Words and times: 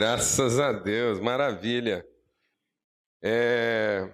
Graças 0.00 0.60
a 0.60 0.70
Deus, 0.70 1.18
maravilha. 1.18 2.08
É... 3.20 4.08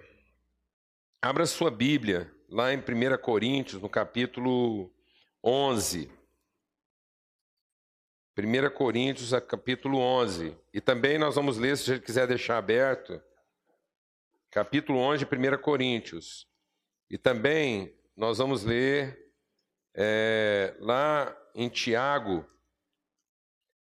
Abra 1.21 1.45
sua 1.45 1.69
Bíblia, 1.69 2.35
lá 2.49 2.73
em 2.73 2.79
1 2.79 3.21
Coríntios, 3.21 3.79
no 3.79 3.87
capítulo 3.87 4.91
11. 5.43 6.11
1 8.35 8.69
Coríntios, 8.73 9.29
capítulo 9.47 9.99
11. 9.99 10.57
E 10.73 10.81
também 10.81 11.19
nós 11.19 11.35
vamos 11.35 11.59
ler, 11.59 11.77
se 11.77 11.83
você 11.83 11.99
quiser 11.99 12.25
deixar 12.25 12.57
aberto, 12.57 13.21
capítulo 14.49 14.97
11 14.97 15.23
de 15.23 15.35
1 15.35 15.61
Coríntios. 15.61 16.47
E 17.11 17.15
também 17.15 17.95
nós 18.17 18.39
vamos 18.39 18.63
ler 18.63 19.31
é, 19.93 20.75
lá 20.79 21.37
em 21.53 21.69
Tiago, 21.69 22.43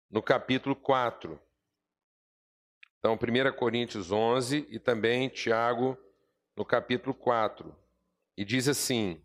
no 0.08 0.22
capítulo 0.22 0.76
4. 0.76 1.47
Então, 2.98 3.14
1 3.14 3.56
Coríntios 3.56 4.10
11 4.10 4.66
e 4.68 4.78
também 4.78 5.28
Tiago, 5.28 5.96
no 6.56 6.64
capítulo 6.64 7.14
4. 7.14 7.74
E 8.36 8.44
diz 8.44 8.66
assim: 8.66 9.22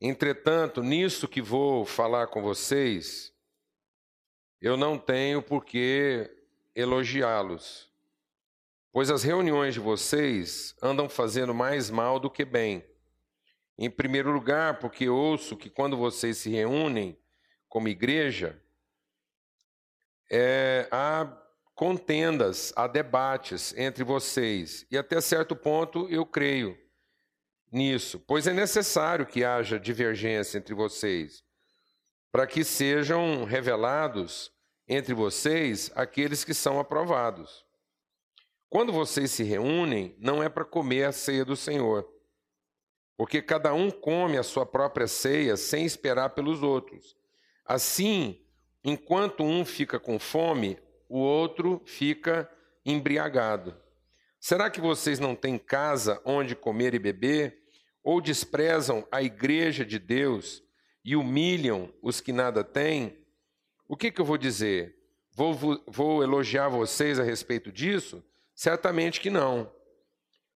Entretanto, 0.00 0.82
nisso 0.82 1.28
que 1.28 1.42
vou 1.42 1.84
falar 1.84 2.28
com 2.28 2.40
vocês, 2.40 3.34
eu 4.60 4.76
não 4.76 4.98
tenho 4.98 5.42
por 5.42 5.64
que 5.64 6.30
elogiá-los, 6.74 7.90
pois 8.90 9.10
as 9.10 9.22
reuniões 9.22 9.74
de 9.74 9.80
vocês 9.80 10.74
andam 10.82 11.08
fazendo 11.08 11.52
mais 11.52 11.90
mal 11.90 12.18
do 12.18 12.30
que 12.30 12.44
bem. 12.44 12.84
Em 13.76 13.90
primeiro 13.90 14.32
lugar, 14.32 14.78
porque 14.78 15.08
ouço 15.08 15.56
que 15.56 15.68
quando 15.68 15.96
vocês 15.96 16.38
se 16.38 16.50
reúnem 16.50 17.18
como 17.68 17.88
igreja, 17.88 18.60
é, 20.30 20.88
há 20.90 21.30
contendas, 21.74 22.72
há 22.76 22.86
debates 22.86 23.72
entre 23.76 24.02
vocês, 24.02 24.86
e 24.90 24.98
até 24.98 25.20
certo 25.20 25.54
ponto 25.54 26.08
eu 26.08 26.26
creio 26.26 26.76
nisso, 27.70 28.18
pois 28.26 28.46
é 28.46 28.52
necessário 28.52 29.26
que 29.26 29.44
haja 29.44 29.78
divergência 29.78 30.58
entre 30.58 30.74
vocês, 30.74 31.44
para 32.32 32.46
que 32.46 32.64
sejam 32.64 33.44
revelados 33.44 34.52
entre 34.86 35.14
vocês 35.14 35.90
aqueles 35.94 36.44
que 36.44 36.54
são 36.54 36.80
aprovados. 36.80 37.64
Quando 38.68 38.92
vocês 38.92 39.30
se 39.30 39.42
reúnem, 39.42 40.14
não 40.18 40.42
é 40.42 40.48
para 40.48 40.64
comer 40.64 41.04
a 41.04 41.12
ceia 41.12 41.44
do 41.44 41.56
Senhor, 41.56 42.06
porque 43.16 43.40
cada 43.40 43.72
um 43.72 43.90
come 43.90 44.36
a 44.36 44.42
sua 44.42 44.66
própria 44.66 45.06
ceia 45.06 45.56
sem 45.56 45.84
esperar 45.84 46.30
pelos 46.30 46.62
outros. 46.62 47.16
Assim, 47.64 48.44
Enquanto 48.84 49.42
um 49.42 49.64
fica 49.64 49.98
com 49.98 50.18
fome, 50.18 50.78
o 51.08 51.18
outro 51.18 51.82
fica 51.84 52.50
embriagado. 52.84 53.76
Será 54.40 54.70
que 54.70 54.80
vocês 54.80 55.18
não 55.18 55.34
têm 55.34 55.58
casa 55.58 56.20
onde 56.24 56.54
comer 56.54 56.94
e 56.94 56.98
beber? 56.98 57.58
Ou 58.02 58.20
desprezam 58.20 59.06
a 59.10 59.22
igreja 59.22 59.84
de 59.84 59.98
Deus 59.98 60.62
e 61.04 61.16
humilham 61.16 61.92
os 62.00 62.20
que 62.20 62.32
nada 62.32 62.62
têm? 62.62 63.18
O 63.88 63.96
que, 63.96 64.10
que 64.10 64.20
eu 64.20 64.24
vou 64.24 64.38
dizer? 64.38 64.96
Vou, 65.32 65.54
vou, 65.86 66.22
elogiar 66.22 66.68
vocês 66.68 67.18
a 67.18 67.22
respeito 67.22 67.72
disso? 67.72 68.24
Certamente 68.54 69.20
que 69.20 69.30
não. 69.30 69.72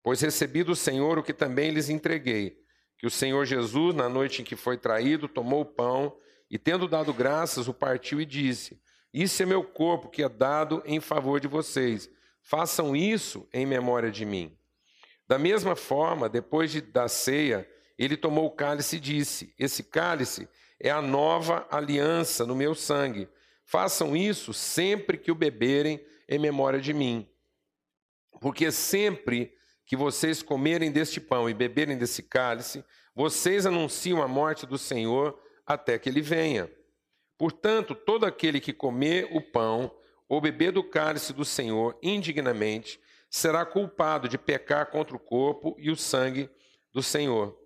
Pois 0.02 0.20
recebi 0.20 0.62
do 0.62 0.74
Senhor 0.74 1.18
o 1.18 1.22
que 1.22 1.34
também 1.34 1.70
lhes 1.70 1.88
entreguei: 1.88 2.62
que 2.98 3.06
o 3.06 3.10
Senhor 3.10 3.44
Jesus, 3.44 3.94
na 3.94 4.08
noite 4.08 4.40
em 4.40 4.44
que 4.44 4.56
foi 4.56 4.76
traído, 4.76 5.28
tomou 5.28 5.62
o 5.62 5.66
pão 5.66 6.16
e 6.50 6.58
tendo 6.58 6.88
dado 6.88 7.14
graças, 7.14 7.68
o 7.68 7.74
partiu 7.74 8.20
e 8.20 8.26
disse: 8.26 8.80
Isso 9.14 9.42
é 9.42 9.46
meu 9.46 9.62
corpo 9.62 10.08
que 10.08 10.22
é 10.22 10.28
dado 10.28 10.82
em 10.84 11.00
favor 11.00 11.38
de 11.38 11.46
vocês. 11.46 12.10
Façam 12.42 12.96
isso 12.96 13.48
em 13.52 13.64
memória 13.64 14.10
de 14.10 14.24
mim. 14.24 14.56
Da 15.28 15.38
mesma 15.38 15.76
forma, 15.76 16.28
depois 16.28 16.72
de, 16.72 16.80
da 16.80 17.06
ceia, 17.06 17.68
ele 17.96 18.16
tomou 18.16 18.46
o 18.46 18.50
cálice 18.50 18.96
e 18.96 19.00
disse: 19.00 19.54
Esse 19.56 19.84
cálice 19.84 20.48
é 20.80 20.90
a 20.90 21.00
nova 21.00 21.66
aliança 21.70 22.44
no 22.44 22.56
meu 22.56 22.74
sangue. 22.74 23.28
Façam 23.64 24.16
isso 24.16 24.52
sempre 24.52 25.16
que 25.16 25.30
o 25.30 25.36
beberem 25.36 26.04
em 26.28 26.38
memória 26.38 26.80
de 26.80 26.92
mim. 26.92 27.28
Porque 28.40 28.72
sempre 28.72 29.52
que 29.86 29.96
vocês 29.96 30.42
comerem 30.42 30.90
deste 30.90 31.20
pão 31.20 31.48
e 31.48 31.54
beberem 31.54 31.96
desse 31.96 32.22
cálice, 32.22 32.84
vocês 33.14 33.66
anunciam 33.66 34.22
a 34.22 34.26
morte 34.26 34.66
do 34.66 34.78
Senhor 34.78 35.38
até 35.72 35.98
que 36.00 36.08
ele 36.08 36.20
venha. 36.20 36.68
Portanto, 37.38 37.94
todo 37.94 38.26
aquele 38.26 38.60
que 38.60 38.72
comer 38.72 39.28
o 39.30 39.40
pão 39.40 39.90
ou 40.28 40.40
beber 40.40 40.72
do 40.72 40.82
cálice 40.82 41.32
do 41.32 41.44
Senhor 41.44 41.96
indignamente 42.02 43.00
será 43.30 43.64
culpado 43.64 44.28
de 44.28 44.36
pecar 44.36 44.90
contra 44.90 45.14
o 45.14 45.20
corpo 45.20 45.76
e 45.78 45.88
o 45.88 45.96
sangue 45.96 46.50
do 46.92 47.02
Senhor. 47.02 47.56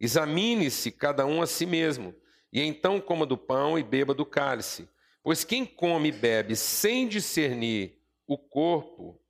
Examine-se 0.00 0.90
cada 0.90 1.26
um 1.26 1.42
a 1.42 1.46
si 1.46 1.66
mesmo, 1.66 2.14
e 2.50 2.62
então 2.62 2.98
coma 2.98 3.26
do 3.26 3.36
pão 3.36 3.78
e 3.78 3.82
beba 3.82 4.14
do 4.14 4.24
cálice. 4.24 4.88
Pois 5.22 5.44
quem 5.44 5.66
come 5.66 6.08
e 6.08 6.12
bebe 6.12 6.56
sem 6.56 7.06
discernir 7.06 7.98
o 8.26 8.38
corpo, 8.38 9.20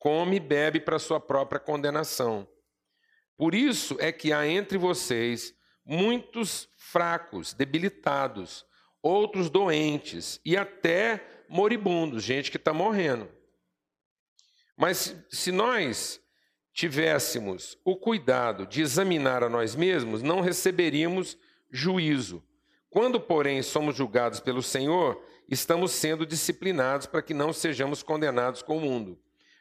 come 0.00 0.36
e 0.36 0.40
bebe 0.40 0.80
para 0.80 0.98
sua 0.98 1.20
própria 1.20 1.60
condenação. 1.60 2.48
Por 3.36 3.54
isso 3.54 3.96
é 4.00 4.10
que 4.10 4.32
há 4.32 4.48
entre 4.48 4.76
vocês 4.76 5.55
muitos 5.86 6.68
fracos, 6.76 7.54
debilitados, 7.54 8.66
outros 9.00 9.48
doentes 9.48 10.40
e 10.44 10.56
até 10.56 11.24
moribundos, 11.48 12.24
gente 12.24 12.50
que 12.50 12.56
está 12.56 12.72
morrendo. 12.72 13.28
Mas 14.76 15.16
se 15.30 15.52
nós 15.52 16.20
tivéssemos 16.72 17.78
o 17.84 17.96
cuidado 17.96 18.66
de 18.66 18.82
examinar 18.82 19.42
a 19.42 19.48
nós 19.48 19.74
mesmos, 19.74 20.22
não 20.22 20.40
receberíamos 20.40 21.38
juízo. 21.70 22.42
Quando, 22.90 23.20
porém, 23.20 23.62
somos 23.62 23.96
julgados 23.96 24.40
pelo 24.40 24.62
Senhor, 24.62 25.22
estamos 25.48 25.92
sendo 25.92 26.26
disciplinados 26.26 27.06
para 27.06 27.22
que 27.22 27.32
não 27.32 27.52
sejamos 27.52 28.02
condenados 28.02 28.62
com 28.62 28.76
o 28.76 28.80
mundo. 28.80 29.18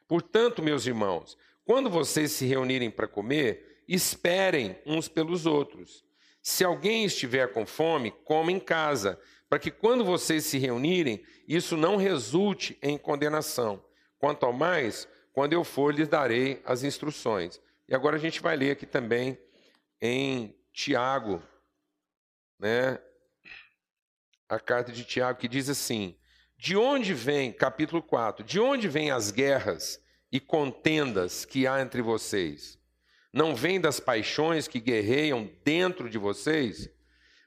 Portanto, 0.07 0.61
meus 0.61 0.85
irmãos, 0.85 1.37
quando 1.63 1.89
vocês 1.89 2.31
se 2.31 2.45
reunirem 2.45 2.91
para 2.91 3.07
comer, 3.07 3.83
esperem 3.87 4.77
uns 4.85 5.07
pelos 5.07 5.45
outros. 5.45 6.03
Se 6.47 6.63
alguém 6.63 7.05
estiver 7.05 7.51
com 7.51 7.65
fome, 7.65 8.11
coma 8.23 8.51
em 8.51 8.59
casa, 8.59 9.19
para 9.49 9.57
que 9.57 9.71
quando 9.71 10.05
vocês 10.05 10.45
se 10.45 10.59
reunirem, 10.59 11.25
isso 11.47 11.75
não 11.75 11.97
resulte 11.97 12.77
em 12.83 12.99
condenação. 12.99 13.83
Quanto 14.19 14.45
ao 14.45 14.53
mais, 14.53 15.07
quando 15.33 15.53
eu 15.53 15.63
for, 15.63 15.91
lhes 15.91 16.07
darei 16.07 16.61
as 16.63 16.83
instruções. 16.83 17.59
E 17.89 17.95
agora 17.95 18.17
a 18.17 18.19
gente 18.19 18.43
vai 18.43 18.55
ler 18.55 18.73
aqui 18.73 18.85
também 18.85 19.39
em 19.99 20.55
Tiago, 20.71 21.41
né? 22.59 22.99
A 24.47 24.59
carta 24.59 24.91
de 24.91 25.03
Tiago 25.03 25.39
que 25.39 25.47
diz 25.47 25.67
assim: 25.67 26.15
De 26.55 26.77
onde 26.77 27.11
vem, 27.11 27.51
capítulo 27.51 28.03
4, 28.03 28.45
de 28.45 28.59
onde 28.59 28.87
vêm 28.87 29.09
as 29.09 29.31
guerras 29.31 29.99
e 30.31 30.39
contendas 30.39 31.43
que 31.43 31.65
há 31.65 31.81
entre 31.81 32.03
vocês? 32.03 32.77
Não 33.35 33.53
vem 33.53 33.81
das 33.81 33.99
paixões 33.99 34.65
que 34.65 34.79
guerreiam 34.79 35.51
dentro 35.61 36.09
de 36.09 36.17
vocês? 36.17 36.89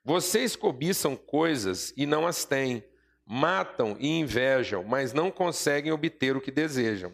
Vocês 0.04 0.54
cobiçam 0.54 1.16
coisas 1.16 1.94
e 1.96 2.04
não 2.04 2.26
as 2.26 2.44
têm, 2.44 2.84
matam 3.24 3.96
e 3.98 4.06
invejam, 4.06 4.84
mas 4.84 5.14
não 5.14 5.30
conseguem 5.30 5.90
obter 5.90 6.36
o 6.36 6.42
que 6.42 6.50
desejam. 6.50 7.10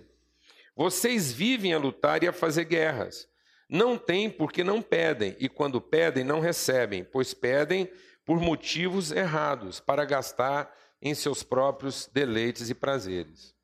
Vocês 0.74 1.32
vivem 1.32 1.72
a 1.72 1.78
lutar 1.78 2.24
e 2.24 2.26
a 2.26 2.32
fazer 2.32 2.64
guerras. 2.64 3.28
Não 3.68 3.96
têm 3.96 4.28
porque 4.28 4.64
não 4.64 4.82
pedem, 4.82 5.36
e 5.38 5.48
quando 5.48 5.80
pedem, 5.80 6.24
não 6.24 6.40
recebem, 6.40 7.04
pois 7.04 7.32
pedem 7.32 7.88
por 8.24 8.40
motivos 8.40 9.12
errados, 9.12 9.78
para 9.78 10.04
gastar 10.04 10.76
em 11.00 11.14
seus 11.14 11.44
próprios 11.44 12.08
deleites 12.12 12.70
e 12.70 12.74
prazeres. 12.74 13.54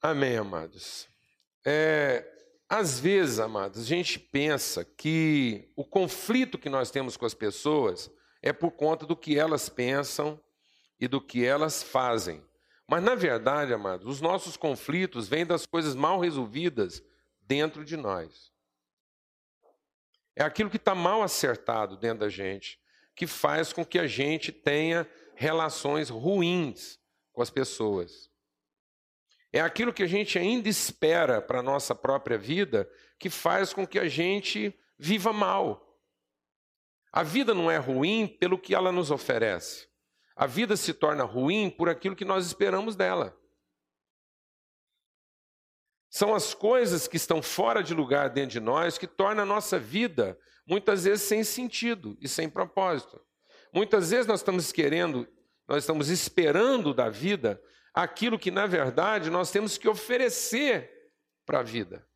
Amém, 0.00 0.38
amados. 0.38 1.09
É, 1.64 2.26
às 2.68 3.00
vezes, 3.00 3.38
amados, 3.38 3.80
a 3.82 3.84
gente 3.84 4.18
pensa 4.18 4.84
que 4.84 5.70
o 5.76 5.84
conflito 5.84 6.58
que 6.58 6.68
nós 6.68 6.90
temos 6.90 7.16
com 7.16 7.26
as 7.26 7.34
pessoas 7.34 8.10
é 8.40 8.52
por 8.52 8.70
conta 8.70 9.04
do 9.04 9.16
que 9.16 9.38
elas 9.38 9.68
pensam 9.68 10.40
e 10.98 11.08
do 11.08 11.20
que 11.20 11.44
elas 11.44 11.82
fazem. 11.82 12.42
Mas, 12.88 13.02
na 13.02 13.14
verdade, 13.14 13.72
amados, 13.72 14.06
os 14.06 14.20
nossos 14.20 14.56
conflitos 14.56 15.28
vêm 15.28 15.44
das 15.44 15.66
coisas 15.66 15.94
mal 15.94 16.18
resolvidas 16.20 17.02
dentro 17.40 17.84
de 17.84 17.96
nós. 17.96 18.52
É 20.36 20.42
aquilo 20.42 20.70
que 20.70 20.76
está 20.76 20.94
mal 20.94 21.22
acertado 21.22 21.96
dentro 21.96 22.20
da 22.20 22.28
gente, 22.28 22.80
que 23.14 23.26
faz 23.26 23.72
com 23.72 23.84
que 23.84 23.98
a 23.98 24.06
gente 24.06 24.52
tenha 24.52 25.08
relações 25.34 26.08
ruins 26.08 26.98
com 27.32 27.42
as 27.42 27.50
pessoas. 27.50 28.29
É 29.52 29.60
aquilo 29.60 29.92
que 29.92 30.02
a 30.02 30.06
gente 30.06 30.38
ainda 30.38 30.68
espera 30.68 31.42
para 31.42 31.58
a 31.58 31.62
nossa 31.62 31.94
própria 31.94 32.38
vida 32.38 32.90
que 33.18 33.28
faz 33.28 33.72
com 33.72 33.86
que 33.86 33.98
a 33.98 34.08
gente 34.08 34.78
viva 34.98 35.32
mal. 35.32 35.98
A 37.12 37.22
vida 37.22 37.52
não 37.52 37.70
é 37.70 37.76
ruim 37.76 38.26
pelo 38.26 38.58
que 38.58 38.74
ela 38.74 38.92
nos 38.92 39.10
oferece. 39.10 39.88
A 40.36 40.46
vida 40.46 40.76
se 40.76 40.94
torna 40.94 41.24
ruim 41.24 41.68
por 41.68 41.88
aquilo 41.88 42.14
que 42.14 42.24
nós 42.24 42.46
esperamos 42.46 42.94
dela. 42.94 43.36
São 46.08 46.34
as 46.34 46.54
coisas 46.54 47.06
que 47.06 47.16
estão 47.16 47.42
fora 47.42 47.82
de 47.82 47.94
lugar 47.94 48.30
dentro 48.30 48.52
de 48.52 48.60
nós 48.60 48.98
que 48.98 49.06
tornam 49.06 49.42
a 49.42 49.46
nossa 49.46 49.78
vida 49.78 50.38
muitas 50.66 51.04
vezes 51.04 51.22
sem 51.22 51.42
sentido 51.42 52.16
e 52.20 52.28
sem 52.28 52.48
propósito. 52.48 53.20
Muitas 53.72 54.10
vezes 54.10 54.26
nós 54.26 54.40
estamos 54.40 54.72
querendo, 54.72 55.28
nós 55.68 55.82
estamos 55.82 56.08
esperando 56.08 56.94
da 56.94 57.08
vida 57.08 57.60
aquilo 57.94 58.38
que 58.38 58.50
na 58.50 58.66
verdade 58.66 59.30
nós 59.30 59.50
temos 59.50 59.76
que 59.76 59.88
oferecer 59.88 60.90
para 61.44 61.60
a 61.60 61.62
vida. 61.62 62.06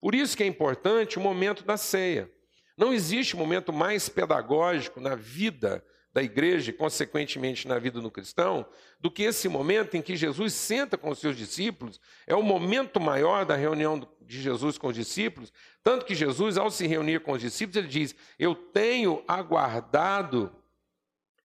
Por 0.00 0.14
isso 0.14 0.36
que 0.36 0.42
é 0.42 0.46
importante 0.46 1.18
o 1.18 1.20
momento 1.20 1.64
da 1.64 1.76
ceia. 1.76 2.30
Não 2.76 2.92
existe 2.92 3.36
momento 3.36 3.72
mais 3.72 4.08
pedagógico 4.08 5.00
na 5.00 5.14
vida 5.14 5.84
da 6.12 6.22
igreja 6.22 6.70
e, 6.70 6.72
consequentemente, 6.72 7.66
na 7.66 7.78
vida 7.78 8.00
do 8.00 8.10
cristão, 8.10 8.64
do 9.00 9.10
que 9.10 9.24
esse 9.24 9.48
momento 9.48 9.96
em 9.96 10.02
que 10.02 10.14
Jesus 10.14 10.54
senta 10.54 10.96
com 10.96 11.10
os 11.10 11.18
seus 11.18 11.36
discípulos. 11.36 12.00
É 12.24 12.34
o 12.36 12.42
momento 12.42 13.00
maior 13.00 13.44
da 13.44 13.56
reunião 13.56 14.08
de 14.20 14.40
Jesus 14.40 14.78
com 14.78 14.88
os 14.88 14.94
discípulos. 14.94 15.52
Tanto 15.82 16.04
que 16.04 16.14
Jesus, 16.14 16.56
ao 16.56 16.70
se 16.70 16.86
reunir 16.86 17.20
com 17.20 17.32
os 17.32 17.40
discípulos, 17.40 17.76
ele 17.76 17.88
diz: 17.88 18.14
Eu 18.38 18.54
tenho 18.54 19.24
aguardado 19.26 20.54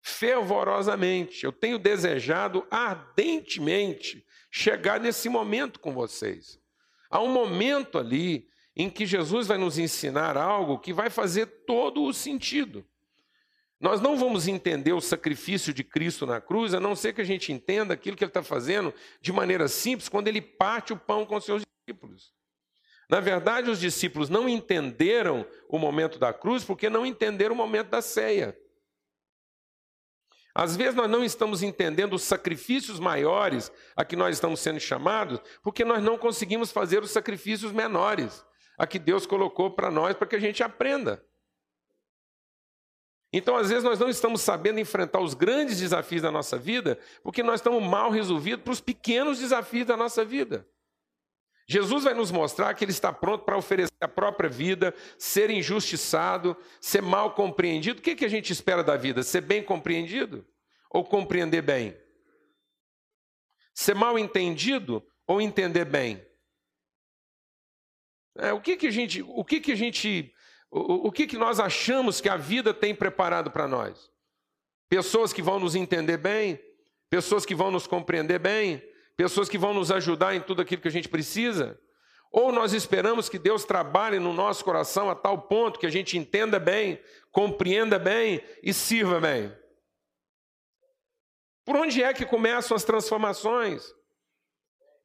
fervorosamente, 0.07 1.44
eu 1.44 1.51
tenho 1.51 1.77
desejado 1.77 2.65
ardentemente 2.71 4.25
chegar 4.50 5.00
nesse 5.00 5.27
momento 5.27 5.80
com 5.80 5.94
vocês. 5.94 6.59
Há 7.09 7.21
um 7.21 7.31
momento 7.31 7.98
ali 7.98 8.48
em 8.75 8.89
que 8.89 9.06
Jesus 9.06 9.48
vai 9.48 9.57
nos 9.57 9.77
ensinar 9.77 10.38
algo 10.38 10.80
que 10.80 10.94
vai 10.94 11.09
fazer 11.09 11.45
todo 11.65 12.04
o 12.04 12.13
sentido. 12.13 12.86
Nós 13.80 14.01
não 14.01 14.18
vamos 14.18 14.48
entender 14.48 14.94
o 14.94 15.01
sacrifício 15.01 15.74
de 15.74 15.83
Cristo 15.83 16.25
na 16.25 16.42
cruz, 16.42 16.74
a 16.74 16.80
não 16.80 16.95
ser 16.95 17.13
que 17.13 17.21
a 17.21 17.25
gente 17.25 17.51
entenda 17.51 17.94
aquilo 17.94 18.15
que 18.15 18.24
ele 18.24 18.30
está 18.30 18.42
fazendo 18.42 18.94
de 19.21 19.31
maneira 19.31 19.68
simples 19.68 20.09
quando 20.09 20.27
ele 20.27 20.42
parte 20.42 20.94
o 20.94 20.98
pão 20.98 21.25
com 21.25 21.39
seus 21.39 21.63
discípulos. 21.63 22.33
Na 23.09 23.19
verdade, 23.19 23.69
os 23.69 23.80
discípulos 23.80 24.30
não 24.30 24.50
entenderam 24.50 25.45
o 25.69 25.77
momento 25.77 26.18
da 26.18 26.33
cruz 26.33 26.63
porque 26.63 26.89
não 26.89 27.06
entenderam 27.06 27.54
o 27.54 27.57
momento 27.57 27.89
da 27.89 28.01
ceia. 28.01 28.57
Às 30.57 30.75
vezes 30.75 30.95
nós 30.95 31.07
não 31.07 31.24
estamos 31.24 31.62
entendendo 31.62 32.15
os 32.15 32.24
sacrifícios 32.24 33.00
maiores 33.00 33.71
a 33.95 34.04
que 34.04 34.15
nós 34.15 34.36
estamos 34.36 34.59
sendo 34.59 34.80
chamados, 34.80 35.39
porque 35.62 35.86
nós 35.86 36.01
não 36.01 36.18
conseguimos 36.18 36.71
fazer 36.71 37.04
os 37.04 37.12
sacrifícios 37.12 37.71
menores 37.71 38.44
a 38.75 38.88
que 38.88 38.98
Deus 38.98 39.27
colocou 39.27 39.69
para 39.69 39.92
nós 39.92 40.15
para 40.15 40.25
que 40.25 40.36
a 40.36 40.39
gente 40.39 40.63
aprenda. 40.63 41.24
Então, 43.31 43.56
às 43.56 43.69
vezes, 43.69 43.83
nós 43.83 44.00
não 44.00 44.09
estamos 44.09 44.42
sabendo 44.42 44.80
enfrentar 44.80 45.19
os 45.19 45.36
grandes 45.36 45.77
desafios 45.80 46.24
da 46.24 46.31
nossa 46.31 46.57
vida, 46.57 46.98
porque 47.21 47.44
nós 47.44 47.59
estamos 47.59 47.83
mal 47.83 48.09
resolvidos 48.09 48.63
para 48.63 48.74
os 48.74 48.81
pequenos 48.81 49.38
desafios 49.38 49.86
da 49.86 49.95
nossa 49.95 50.25
vida. 50.25 50.68
Jesus 51.69 52.06
vai 52.06 52.14
nos 52.14 52.31
mostrar 52.31 52.74
que 52.74 52.86
ele 52.86 52.94
está 52.94 53.12
pronto 53.12 53.44
para 53.44 53.58
oferecer 53.58 53.92
a 54.00 54.08
própria 54.08 54.50
vida, 54.50 54.96
ser 55.18 55.50
injustiçado, 55.50 56.56
ser 56.80 57.02
mal 57.02 57.36
compreendido. 57.36 58.00
O 58.00 58.02
que, 58.02 58.16
que 58.16 58.24
a 58.24 58.30
gente 58.30 58.54
espera 58.54 58.81
da 58.81 58.96
vida? 58.96 59.22
Ser 59.22 59.42
bem 59.42 59.62
compreendido 59.62 60.48
ou 60.90 61.04
compreender 61.04 61.62
bem? 61.62 61.98
Ser 63.74 63.94
mal 63.94 64.18
entendido 64.18 65.06
ou 65.28 65.42
entender 65.42 65.84
bem? 65.84 66.25
É, 68.38 68.54
o 68.54 68.62
que, 68.62 68.78
que 68.78 68.88
a 68.88 68.92
gente, 68.92 69.22
o 69.22 69.44
que, 69.44 69.60
que 69.60 69.74
a 69.74 69.75
gente, 69.75 70.34
o, 70.72 71.08
o 71.08 71.12
que, 71.12 71.28
que 71.28 71.38
nós 71.38 71.60
achamos 71.60 72.22
que 72.22 72.30
a 72.30 72.38
vida 72.38 72.74
tem 72.74 72.96
preparado 72.96 73.52
para 73.52 73.68
nós? 73.68 74.10
Pessoas 74.88 75.34
que 75.34 75.42
vão 75.42 75.60
nos 75.60 75.75
entender 75.75 76.18
bem, 76.18 76.58
pessoas 77.10 77.46
que 77.46 77.54
vão 77.54 77.72
nos 77.72 77.86
compreender 77.88 78.40
bem, 78.40 78.81
pessoas 79.18 79.50
que 79.50 79.58
vão 79.58 79.74
nos 79.74 79.92
ajudar 79.92 80.36
em 80.36 80.40
tudo 80.40 80.62
aquilo 80.62 80.81
que 80.81 80.88
a 80.88 80.92
gente 80.92 81.10
precisa? 81.10 81.78
Ou 82.31 82.52
nós 82.52 82.74
esperamos 82.74 83.28
que 83.28 83.40
Deus 83.40 83.66
trabalhe 83.66 84.19
no 84.19 84.31
nosso 84.31 84.64
coração 84.64 85.10
a 85.10 85.16
tal 85.16 85.42
ponto 85.42 85.80
que 85.80 85.86
a 85.86 85.90
gente 85.92 86.18
entenda 86.18 86.60
bem, 86.60 87.02
compreenda 87.31 87.98
bem 87.98 88.42
e 88.62 88.74
sirva 88.74 89.19
bem? 89.19 89.52
Por 91.66 91.75
onde 91.75 92.02
é 92.02 92.14
que 92.14 92.25
começam 92.25 92.78
as 92.78 92.84
transformações? 92.84 93.94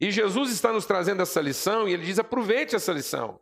E 0.01 0.11
Jesus 0.11 0.51
está 0.51 0.73
nos 0.73 0.85
trazendo 0.85 1.23
essa 1.23 1.41
lição 1.41 1.89
e 1.89 1.95
ele 1.95 2.05
diz: 2.05 2.19
aproveite 2.19 2.77
essa 2.77 2.93
lição. 2.93 3.41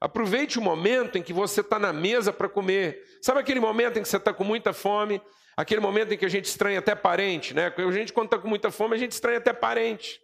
Aproveite 0.00 0.58
o 0.58 0.62
momento 0.62 1.16
em 1.16 1.22
que 1.22 1.32
você 1.32 1.60
está 1.60 1.78
na 1.78 1.92
mesa 1.92 2.32
para 2.32 2.48
comer. 2.48 3.02
Sabe 3.22 3.40
aquele 3.40 3.60
momento 3.60 3.98
em 3.98 4.02
que 4.02 4.08
você 4.08 4.18
está 4.18 4.32
com 4.32 4.44
muita 4.44 4.72
fome? 4.72 5.22
Aquele 5.56 5.80
momento 5.80 6.12
em 6.12 6.18
que 6.18 6.26
a 6.26 6.28
gente 6.28 6.44
estranha 6.44 6.80
até 6.80 6.94
parente, 6.94 7.54
né? 7.54 7.72
A 7.74 7.90
gente, 7.90 8.12
quando 8.12 8.26
está 8.26 8.38
com 8.38 8.46
muita 8.46 8.70
fome, 8.70 8.94
a 8.94 8.98
gente 8.98 9.12
estranha 9.12 9.38
até 9.38 9.52
parente. 9.52 10.20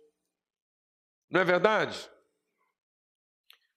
Não 1.31 1.41
é 1.41 1.45
verdade? 1.45 2.11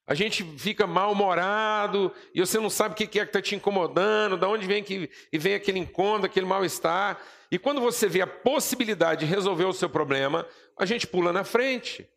A 0.06 0.14
gente 0.14 0.44
fica 0.60 0.86
mal-humorado 0.86 2.14
e 2.34 2.40
você 2.40 2.60
não 2.60 2.70
sabe 2.70 2.94
o 2.94 2.96
que 2.96 3.06
é 3.06 3.08
que 3.08 3.20
está 3.20 3.42
te 3.42 3.56
incomodando, 3.56 4.38
de 4.38 4.46
onde 4.46 4.68
vem, 4.68 4.84
que, 4.84 5.10
e 5.32 5.38
vem 5.38 5.56
aquele 5.56 5.80
incômodo, 5.80 6.26
aquele 6.26 6.46
mal-estar. 6.46 7.20
E 7.50 7.58
quando 7.58 7.80
você 7.80 8.08
vê 8.08 8.22
a 8.22 8.28
possibilidade 8.28 9.26
de 9.26 9.32
resolver 9.32 9.64
o 9.64 9.74
seu 9.74 9.90
problema, 9.90 10.46
a 10.78 10.86
gente 10.86 11.08
pula 11.08 11.32
na 11.32 11.44
frente. 11.44 12.08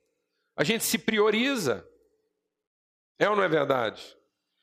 A 0.57 0.65
gente 0.65 0.85
se 0.85 0.99
prioriza. 0.99 1.89
É 3.19 3.31
ou 3.31 3.37
não 3.37 3.43
é 3.45 3.49
verdade? 3.49 4.17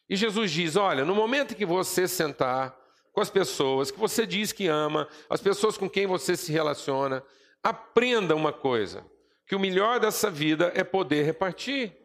E 0.07 0.15
Jesus 0.15 0.51
diz: 0.51 0.75
olha, 0.75 1.05
no 1.05 1.15
momento 1.15 1.55
que 1.55 1.65
você 1.65 2.07
sentar 2.07 2.77
com 3.15 3.21
as 3.21 3.29
pessoas 3.29 3.89
que 3.89 3.97
você 3.97 4.27
diz 4.27 4.51
que 4.51 4.67
ama, 4.67 5.07
as 5.29 5.39
pessoas 5.39 5.77
com 5.77 5.89
quem 5.89 6.05
você 6.05 6.35
se 6.35 6.51
relaciona, 6.51 7.23
aprenda 7.63 8.35
uma 8.35 8.51
coisa: 8.51 9.05
que 9.47 9.55
o 9.55 9.59
melhor 9.59 10.01
dessa 10.01 10.29
vida 10.29 10.73
é 10.75 10.83
poder 10.83 11.23
repartir. 11.23 11.95